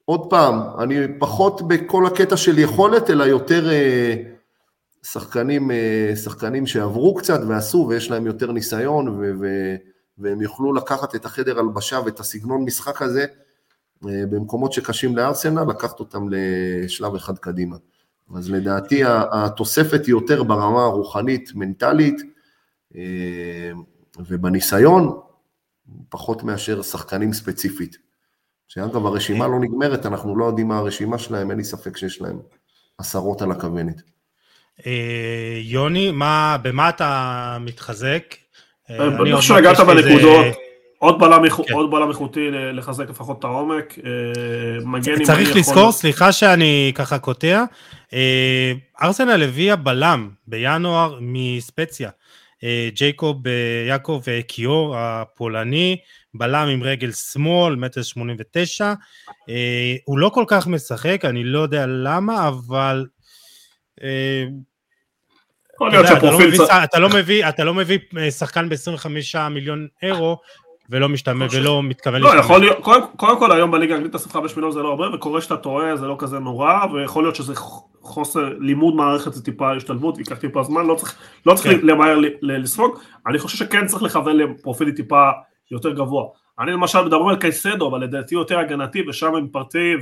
[0.05, 4.15] עוד פעם, אני פחות בכל הקטע של יכולת, אלא יותר אה,
[5.03, 9.77] שחקנים, אה, שחקנים שעברו קצת ועשו ויש להם יותר ניסיון ו- ו-
[10.19, 13.27] והם יוכלו לקחת את החדר הלבשה ואת הסגנון משחק הזה
[14.03, 17.77] במקומות שקשים לארסנל, לקחת אותם לשלב אחד קדימה.
[18.37, 19.03] אז לדעתי
[19.33, 22.23] התוספת היא יותר ברמה הרוחנית, מנטלית,
[24.19, 25.19] ובניסיון,
[26.09, 27.97] פחות מאשר שחקנים ספציפית.
[28.69, 32.39] שאגב, הרשימה לא נגמרת, אנחנו לא יודעים מה הרשימה שלהם, אין לי ספק שיש להם
[32.99, 34.03] עשרות על הכוונת.
[35.63, 38.35] יוני, מה, במה אתה מתחזק?
[38.91, 40.47] אני חושב שהגעת בנקודות.
[40.99, 42.09] עוד בלם, כן.
[42.11, 43.99] איכותי לחזק לפחות את העומק.
[44.85, 45.93] מגן צריך לזכור.
[45.93, 47.65] סליחה שאני ככה קוטע,
[49.03, 52.11] ארסנל הביאה בלם בינואר מספציה.
[52.95, 53.43] ג'ייקוב
[53.89, 55.97] יעקב קיור הפולני,
[56.35, 58.93] בלם עם רגל שמאל, מטר שמונים ותשע,
[60.05, 63.07] הוא לא כל כך משחק, אני לא יודע למה, אבל...
[67.49, 69.09] אתה לא מביא שחקן ב-25
[69.51, 70.39] מיליון אירו
[70.91, 72.79] ולא משתמש, ולא מתכוון לא, יכול להיות,
[73.17, 76.17] קודם כל היום בליגה האנגלית 25 מיליון זה לא הרבה, וקורה שאתה טועה זה לא
[76.19, 77.55] כזה נורא, ויכול להיות שזה
[78.07, 81.87] חוסר לימוד מערכת זה טיפה השתלבות, ייקח טיפה זמן, לא צריך, לא צריך כן.
[81.87, 85.31] למהר לספוג, אני חושב שכן צריך לכוון לפרופיל טיפה
[85.71, 86.25] יותר גבוה.
[86.59, 89.95] אני למשל מדבר על קייסדו, אבל לדעתי יותר הגנתי, ושם עם פרטי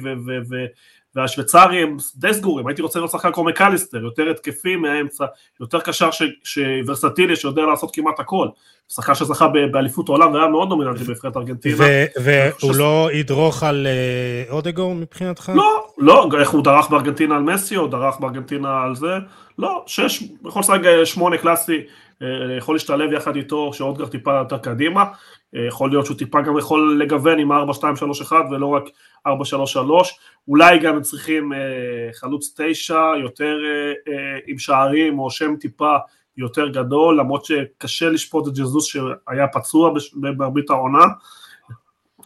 [1.15, 5.25] והשוויצרים הם די סגורים, הייתי רוצה לראות שחקן כמו מקליסטר, יותר התקפי מהאמצע,
[5.61, 6.11] יותר קשר
[6.45, 8.49] שוורסטילי שיודע לעשות כמעט הכל,
[8.89, 11.85] שחקן שזכה באליפות העולם והיה מאוד דומיננטי בנבחרת ארגנטינה.
[12.23, 15.53] והוא לא ידרוך על אה, אודגור מבחינתך?
[15.55, 19.13] לא, לא, איך הוא דרך בארגנטינה על מסי, או דרך בארגנטינה על זה,
[19.59, 21.81] לא, שש, יכול לשחק שמונה קלאסי,
[22.23, 25.05] אה, יכול להשתלב יחד איתו, שאודגר טיפה יותר קדימה,
[25.57, 28.85] אה, יכול להיות שהוא טיפה גם יכול לגוון עם 4-2-3-1 ולא רק
[29.27, 29.31] 4-3-3,
[30.49, 31.59] אולי גם צריכים אה,
[32.13, 33.57] חלוץ 9 יותר
[34.47, 35.97] עם שערים או שם טיפה
[36.37, 41.05] יותר גדול, למרות שקשה לשפוט את ג'זוס שהיה פצוע במרבית העונה,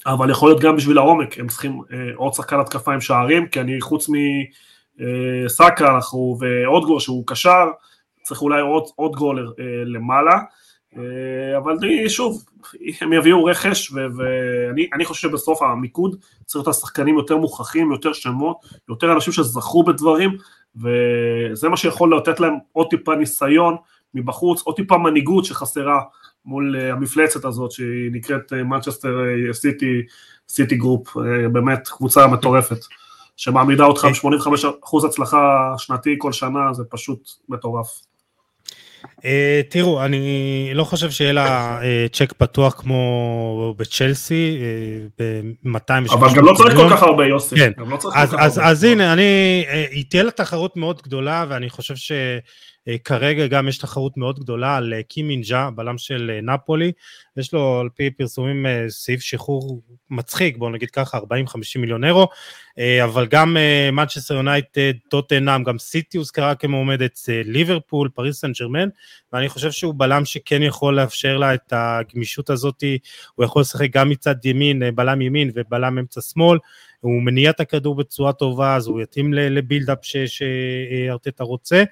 [0.06, 1.80] אבל יכול להיות גם בשביל העומק, הם צריכים
[2.14, 7.66] עוד שחקן התקפה עם שערים, כי אני חוץ מסאקה אנחנו ואודגור שהוא קשר,
[8.22, 10.38] צריך אולי עוד, עוד גולר אה, למעלה,
[10.96, 11.74] אה, אבל
[12.08, 12.44] שוב,
[13.00, 18.56] הם יביאו רכש, ואני חושב שבסוף המיקוד צריך להיות השחקנים יותר מוכחים, יותר שמות,
[18.88, 20.36] יותר אנשים שזכו בדברים,
[20.76, 23.76] וזה מה שיכול לתת להם עוד טיפה ניסיון
[24.14, 26.00] מבחוץ, עוד טיפה מנהיגות שחסרה
[26.44, 29.18] מול אה, המפלצת הזאת שהיא נקראת מנצ'סטר
[29.52, 30.02] סיטי,
[30.48, 31.16] סיטי גרופ,
[31.52, 32.78] באמת קבוצה מטורפת.
[33.38, 38.00] שמעמידה אותך ב-85% הצלחה שנתי כל שנה, זה פשוט מטורף.
[39.04, 39.22] אה,
[39.68, 46.44] תראו, אני לא חושב שיהיה לה אה, צ'ק פתוח כמו בצ'לסי, uh, ב-200 אבל גם
[46.44, 47.56] לא צריך כל כך הרבה, יוסי.
[47.56, 51.96] כן, לא אז, אז, אז הנה, אני, uh, תהיה לה תחרות מאוד גדולה, ואני חושב
[51.96, 52.12] ש...
[52.12, 52.38] אה,
[53.04, 56.92] כרגע גם יש תחרות מאוד גדולה על אה, קים מין-ג'ה, בלם של אה, נפולי,
[57.36, 61.22] יש לו על פי פרסומים סעיף שחרור מצחיק, בואו נגיד ככה, 40-50
[61.78, 62.28] מיליון אירו,
[63.04, 63.56] אבל גם
[63.92, 68.88] מנצ'סטר יונייטד, טוטנאם, גם סיטי הוזכרה כמועמדת, ליברפול, פריס סן ג'רמן,
[69.32, 72.84] ואני חושב שהוא בלם שכן יכול לאפשר לה את הגמישות הזאת,
[73.34, 76.58] הוא יכול לשחק גם מצד ימין, בלם ימין ובלם אמצע שמאל,
[77.00, 81.84] הוא מניע את הכדור בצורה טובה, אז הוא יתאים לבילדאפ שארטטה רוצה.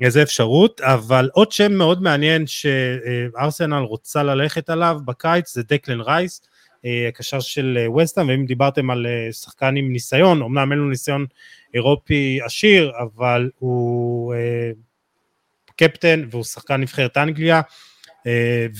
[0.00, 6.42] איזה אפשרות, אבל עוד שם מאוד מעניין שארסנל רוצה ללכת עליו בקיץ זה דקלן רייס,
[6.84, 11.26] אה, הקשר של ווסטהאם, ואם דיברתם על אה, שחקן עם ניסיון, אמנם אין לו ניסיון
[11.74, 14.70] אירופי עשיר, אבל הוא אה,
[15.76, 17.60] קפטן והוא שחקן נבחרת אנגליה,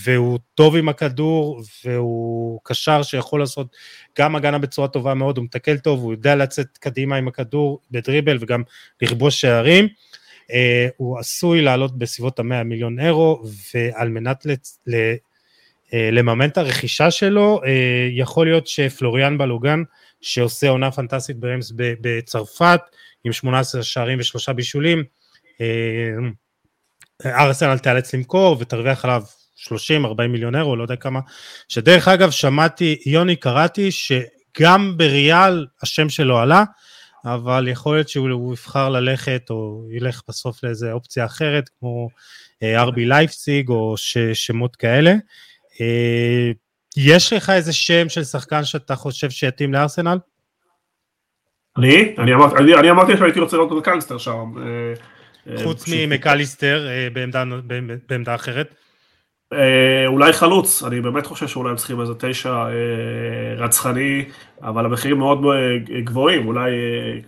[0.05, 3.77] והוא טוב עם הכדור, והוא קשר שיכול לעשות
[4.19, 8.39] גם הגנה בצורה טובה מאוד, הוא מתקל טוב, הוא יודע לצאת קדימה עם הכדור בדריבל
[8.41, 8.63] וגם
[9.03, 9.89] לכבוש שערים.
[10.53, 13.43] אה, הוא עשוי לעלות בסביבות ה-100 מיליון אירו,
[13.75, 14.47] ועל מנת.
[15.95, 19.83] אה, לממן את הרכישה שלו, אה, יכול להיות שפלוריאן בלוגן,
[20.21, 22.81] שעושה עונה פנטסטית ברמס בצרפת,
[23.25, 25.05] עם 18 שערים ושלושה בישולים,
[27.27, 29.23] ארסנל תיאלץ למכור ותרוויח עליו
[29.57, 31.21] 30-40 מיליון אירו, לא יודע כמה,
[31.69, 36.65] שדרך אגב שמעתי, יוני קראתי שגם בריאל השם שלו עלה,
[37.25, 42.09] אבל יכול להיות שהוא יבחר ללכת או ילך בסוף לאיזה אופציה אחרת, כמו
[42.63, 45.15] אה, ארבי לייפציג או ש, שמות כאלה.
[45.81, 46.51] אה,
[46.97, 50.19] יש לך איזה שם של שחקן שאתה חושב שיתאים לארסנל?
[51.77, 52.15] אני?
[52.19, 54.53] אני אמרתי, אני, אני אמרתי שהייתי רוצה לראות את מקליסטר שם.
[54.59, 57.45] אה, חוץ ממקליסטר בעמדה,
[58.09, 58.75] בעמדה אחרת.
[59.53, 64.25] אה, אולי חלוץ, אני באמת חושב שאולי הם צריכים איזה תשע אה, רצחני,
[64.63, 66.71] אבל המחירים מאוד אה, גבוהים, אולי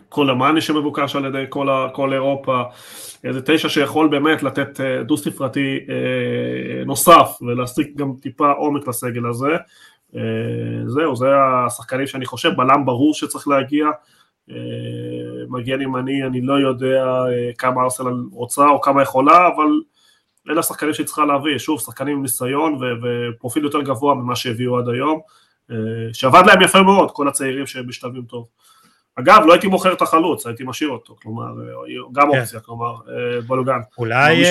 [0.09, 2.62] כל המאני שמבוקש על ידי כל, כל אירופה,
[3.25, 5.79] איזה תשע שיכול באמת לתת דו ספרתי
[6.87, 9.57] נוסף ולהשיג גם טיפה עומק לסגל הזה.
[10.87, 11.27] זהו, זה
[11.66, 13.87] השחקנים שאני חושב, בלם ברור שצריך להגיע,
[15.49, 17.07] מגן ימני, אני לא יודע
[17.59, 19.68] כמה ארסנל רוצה או כמה יכולה, אבל
[20.51, 24.88] אלה השחקנים שהיא צריכה להביא, שוב, שחקנים עם ניסיון ופרופיל יותר גבוה ממה שהביאו עד
[24.88, 25.20] היום,
[25.70, 25.76] אה,
[26.12, 28.47] שעבד להם יפה מאוד, כל הצעירים שהם משתלבים טוב.
[29.16, 31.53] אגב, לא הייתי מוכר את החלוץ, הייתי משאיר אותו, כלומר,
[32.12, 32.38] גם כן.
[32.38, 32.95] אופציה, כלומר,
[33.47, 33.78] בולוגן.
[33.99, 34.45] אולי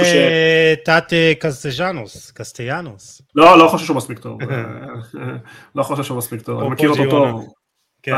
[0.86, 3.22] תת קסטיאנוס, קסטיאנוס.
[3.36, 4.40] לא, לא חושב שהוא מספיק טוב.
[5.76, 7.54] לא חושב שהוא מספיק טוב, אני מכיר אותו טוב.
[8.04, 8.14] כן.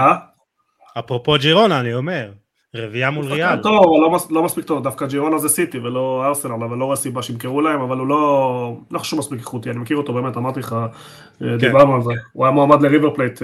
[1.00, 2.32] אפרופו ג'ירונה, אני אומר.
[2.76, 3.62] רביעייה מול ריאל.
[3.62, 7.22] טוב, לא, לא מספיק טוב, דווקא ג'ירונה זה סיטי ולא ארסנל, אבל לא רואה סיבה
[7.22, 10.76] שימכרו להם, אבל הוא לא, לא חושב מספיק איכותי, אני מכיר אותו באמת, אמרתי לך,
[11.40, 11.58] כן.
[11.58, 13.42] דיברנו על זה, הוא היה מועמד לריבר פלייט,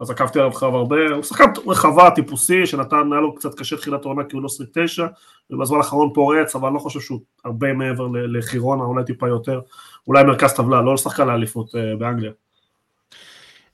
[0.00, 4.04] אז עקבתי עליו חב הרבה, הוא שחקן רחבה, טיפוסי, שנתן, היה לו קצת קשה תחילת
[4.04, 5.06] העונה כי הוא לא סריק תשע,
[5.50, 9.60] ובזמן האחרון פורץ, אבל אני לא חושב שהוא הרבה מעבר לחירונה, אולי טיפה יותר,
[10.06, 12.30] אולי מרכז טבלה, לא שחקן לאליפות באנגליה.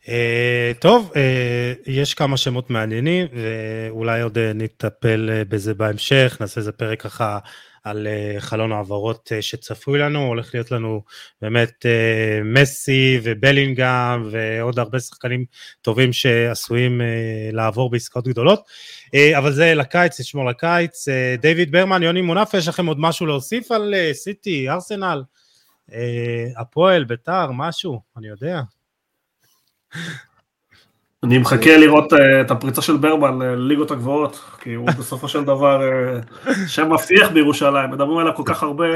[0.04, 0.06] Uh,
[0.80, 1.16] טוב, uh,
[1.86, 7.38] יש כמה שמות מעניינים, ואולי עוד uh, נטפל uh, בזה בהמשך, נעשה איזה פרק ככה
[7.84, 11.02] על uh, חלון העברות uh, שצפוי לנו, הולך להיות לנו
[11.42, 15.44] באמת uh, מסי ובלינגהם ועוד הרבה שחקנים
[15.82, 18.60] טובים שעשויים uh, לעבור בעסקאות גדולות,
[19.06, 21.08] uh, אבל זה לקיץ, נשמור לקיץ.
[21.08, 25.22] Uh, דיוויד ברמן, יוני מונף, יש לכם עוד משהו להוסיף על סיטי, ארסנל,
[25.90, 25.92] uh,
[26.56, 28.60] הפועל, ביתר, משהו, אני יודע.
[31.24, 35.82] אני מחכה לראות אה, את הפריצה של ברמן לליגות הגבוהות, כי הוא בסופו של דבר
[35.82, 36.20] אה,
[36.66, 38.86] שם מבטיח בירושלים, מדברים עליו כל כך הרבה,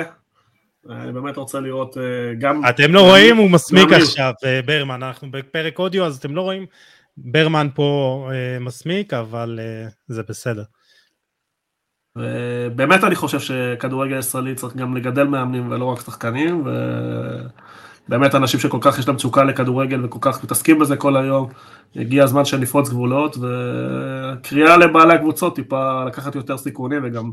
[0.91, 2.63] אני באמת רוצה לראות אה, גם...
[2.69, 4.33] אתם לא רואים, הוא מסמיק עכשיו,
[4.65, 6.67] ברמן, אנחנו בפרק אודיו, אז אתם לא רואים,
[7.17, 8.31] ברמן פה
[8.61, 9.61] מסמיק, אבל
[10.09, 10.63] זה בסדר.
[12.77, 16.71] באמת אני חושב שכדורגל ישראלי צריך גם לגדל מאמנים ולא רק שחקנים, ו...
[18.09, 21.49] באמת אנשים שכל כך יש להם תשוקה לכדורגל וכל כך מתעסקים בזה כל היום,
[21.97, 27.31] הגיע הזמן שנפרוץ גבולות, וקריאה לבעלי הקבוצות טיפה לקחת יותר סיכונים וגם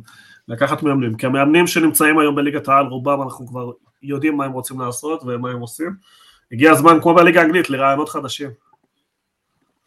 [0.47, 3.71] לקחת מאמנים, כי המאמנים שנמצאים היום בליגת העל, רובם אנחנו כבר
[4.03, 5.95] יודעים מה הם רוצים לעשות ומה הם עושים.
[6.51, 8.49] הגיע הזמן, כמו בליגה האנגלית, לרעיונות חדשים.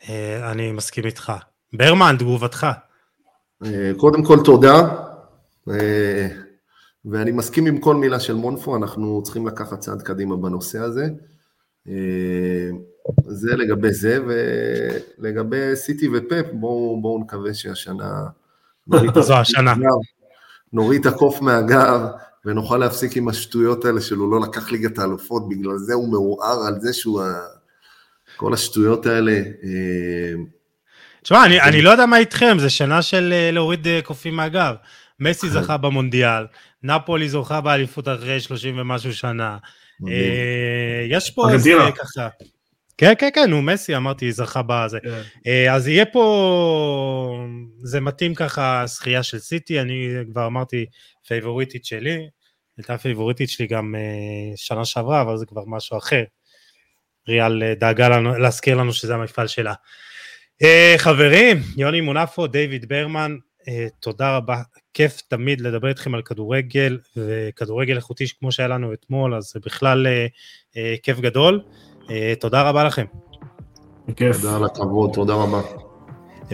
[0.09, 1.33] אה, אני מסכים איתך.
[1.73, 2.67] ברמן, תגובתך.
[3.65, 4.89] אה, קודם כל תודה.
[7.05, 11.09] ואני מסכים עם כל מילה של מונפו, אנחנו צריכים לקחת צעד קדימה בנושא הזה.
[11.89, 12.71] אה,
[13.27, 14.19] זה לגבי זה,
[15.19, 18.27] ולגבי סיטי ופפ, בואו בוא נקווה שהשנה...
[19.21, 19.75] זו השנה.
[20.73, 22.01] נוריד את הקוף מהגב,
[22.45, 26.81] ונוכל להפסיק עם השטויות האלה שלו לא לקח ליגת האלופות, בגלל זה הוא מעורער על
[26.81, 27.23] זה שהוא...
[28.37, 29.33] כל השטויות האלה.
[29.33, 30.43] אה,
[31.23, 34.75] תשמע, אני, אני לא יודע מה איתכם, זה שנה של אה, להוריד קופים מהגב.
[35.21, 36.47] מסי זכה במונדיאל,
[36.83, 39.59] נפולי זוכה באליפות אחרי 30 ומשהו שנה.
[40.09, 42.29] אה, יש פה איזה ככה...
[42.99, 44.99] כן, כן, כן, נו, מסי, אמרתי, זכה בזה.
[45.03, 45.23] כן.
[45.47, 47.45] אה, אז יהיה פה,
[47.83, 50.87] זה מתאים ככה, זכייה של סיטי, אני כבר אמרתי,
[51.27, 52.29] פייבוריטית שלי,
[52.77, 56.25] הייתה פייבוריטית שלי גם אה, שנה שעברה, אבל זה כבר משהו אחר.
[57.29, 59.75] ריאל דאגה לנו, להזכיר לנו שזה המפעל שלה.
[60.97, 63.37] חברים, יוני מונפו, דיוויד ברמן,
[64.01, 64.63] תודה רבה,
[64.95, 70.07] כיף תמיד לדבר איתכם על כדורגל, וכדורגל איכותי כמו שהיה לנו אתמול, אז זה בכלל
[70.07, 70.27] אה,
[70.77, 71.61] אה, כיף גדול.
[72.11, 73.05] אה, תודה רבה לכם.
[74.09, 74.37] בכיף.
[74.37, 75.61] תודה על הכבוד, תודה רבה.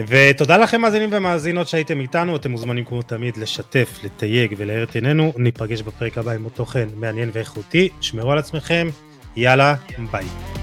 [0.07, 5.33] ותודה לכם מאזינים ומאזינות שהייתם איתנו, אתם מוזמנים כמו תמיד לשתף, לתייג ולהאר את עינינו,
[5.37, 8.87] ניפגש בפרק הבא עם עוד תוכן מעניין ואיכותי, שמרו על עצמכם,
[9.35, 9.75] יאללה,
[10.11, 10.54] ביי.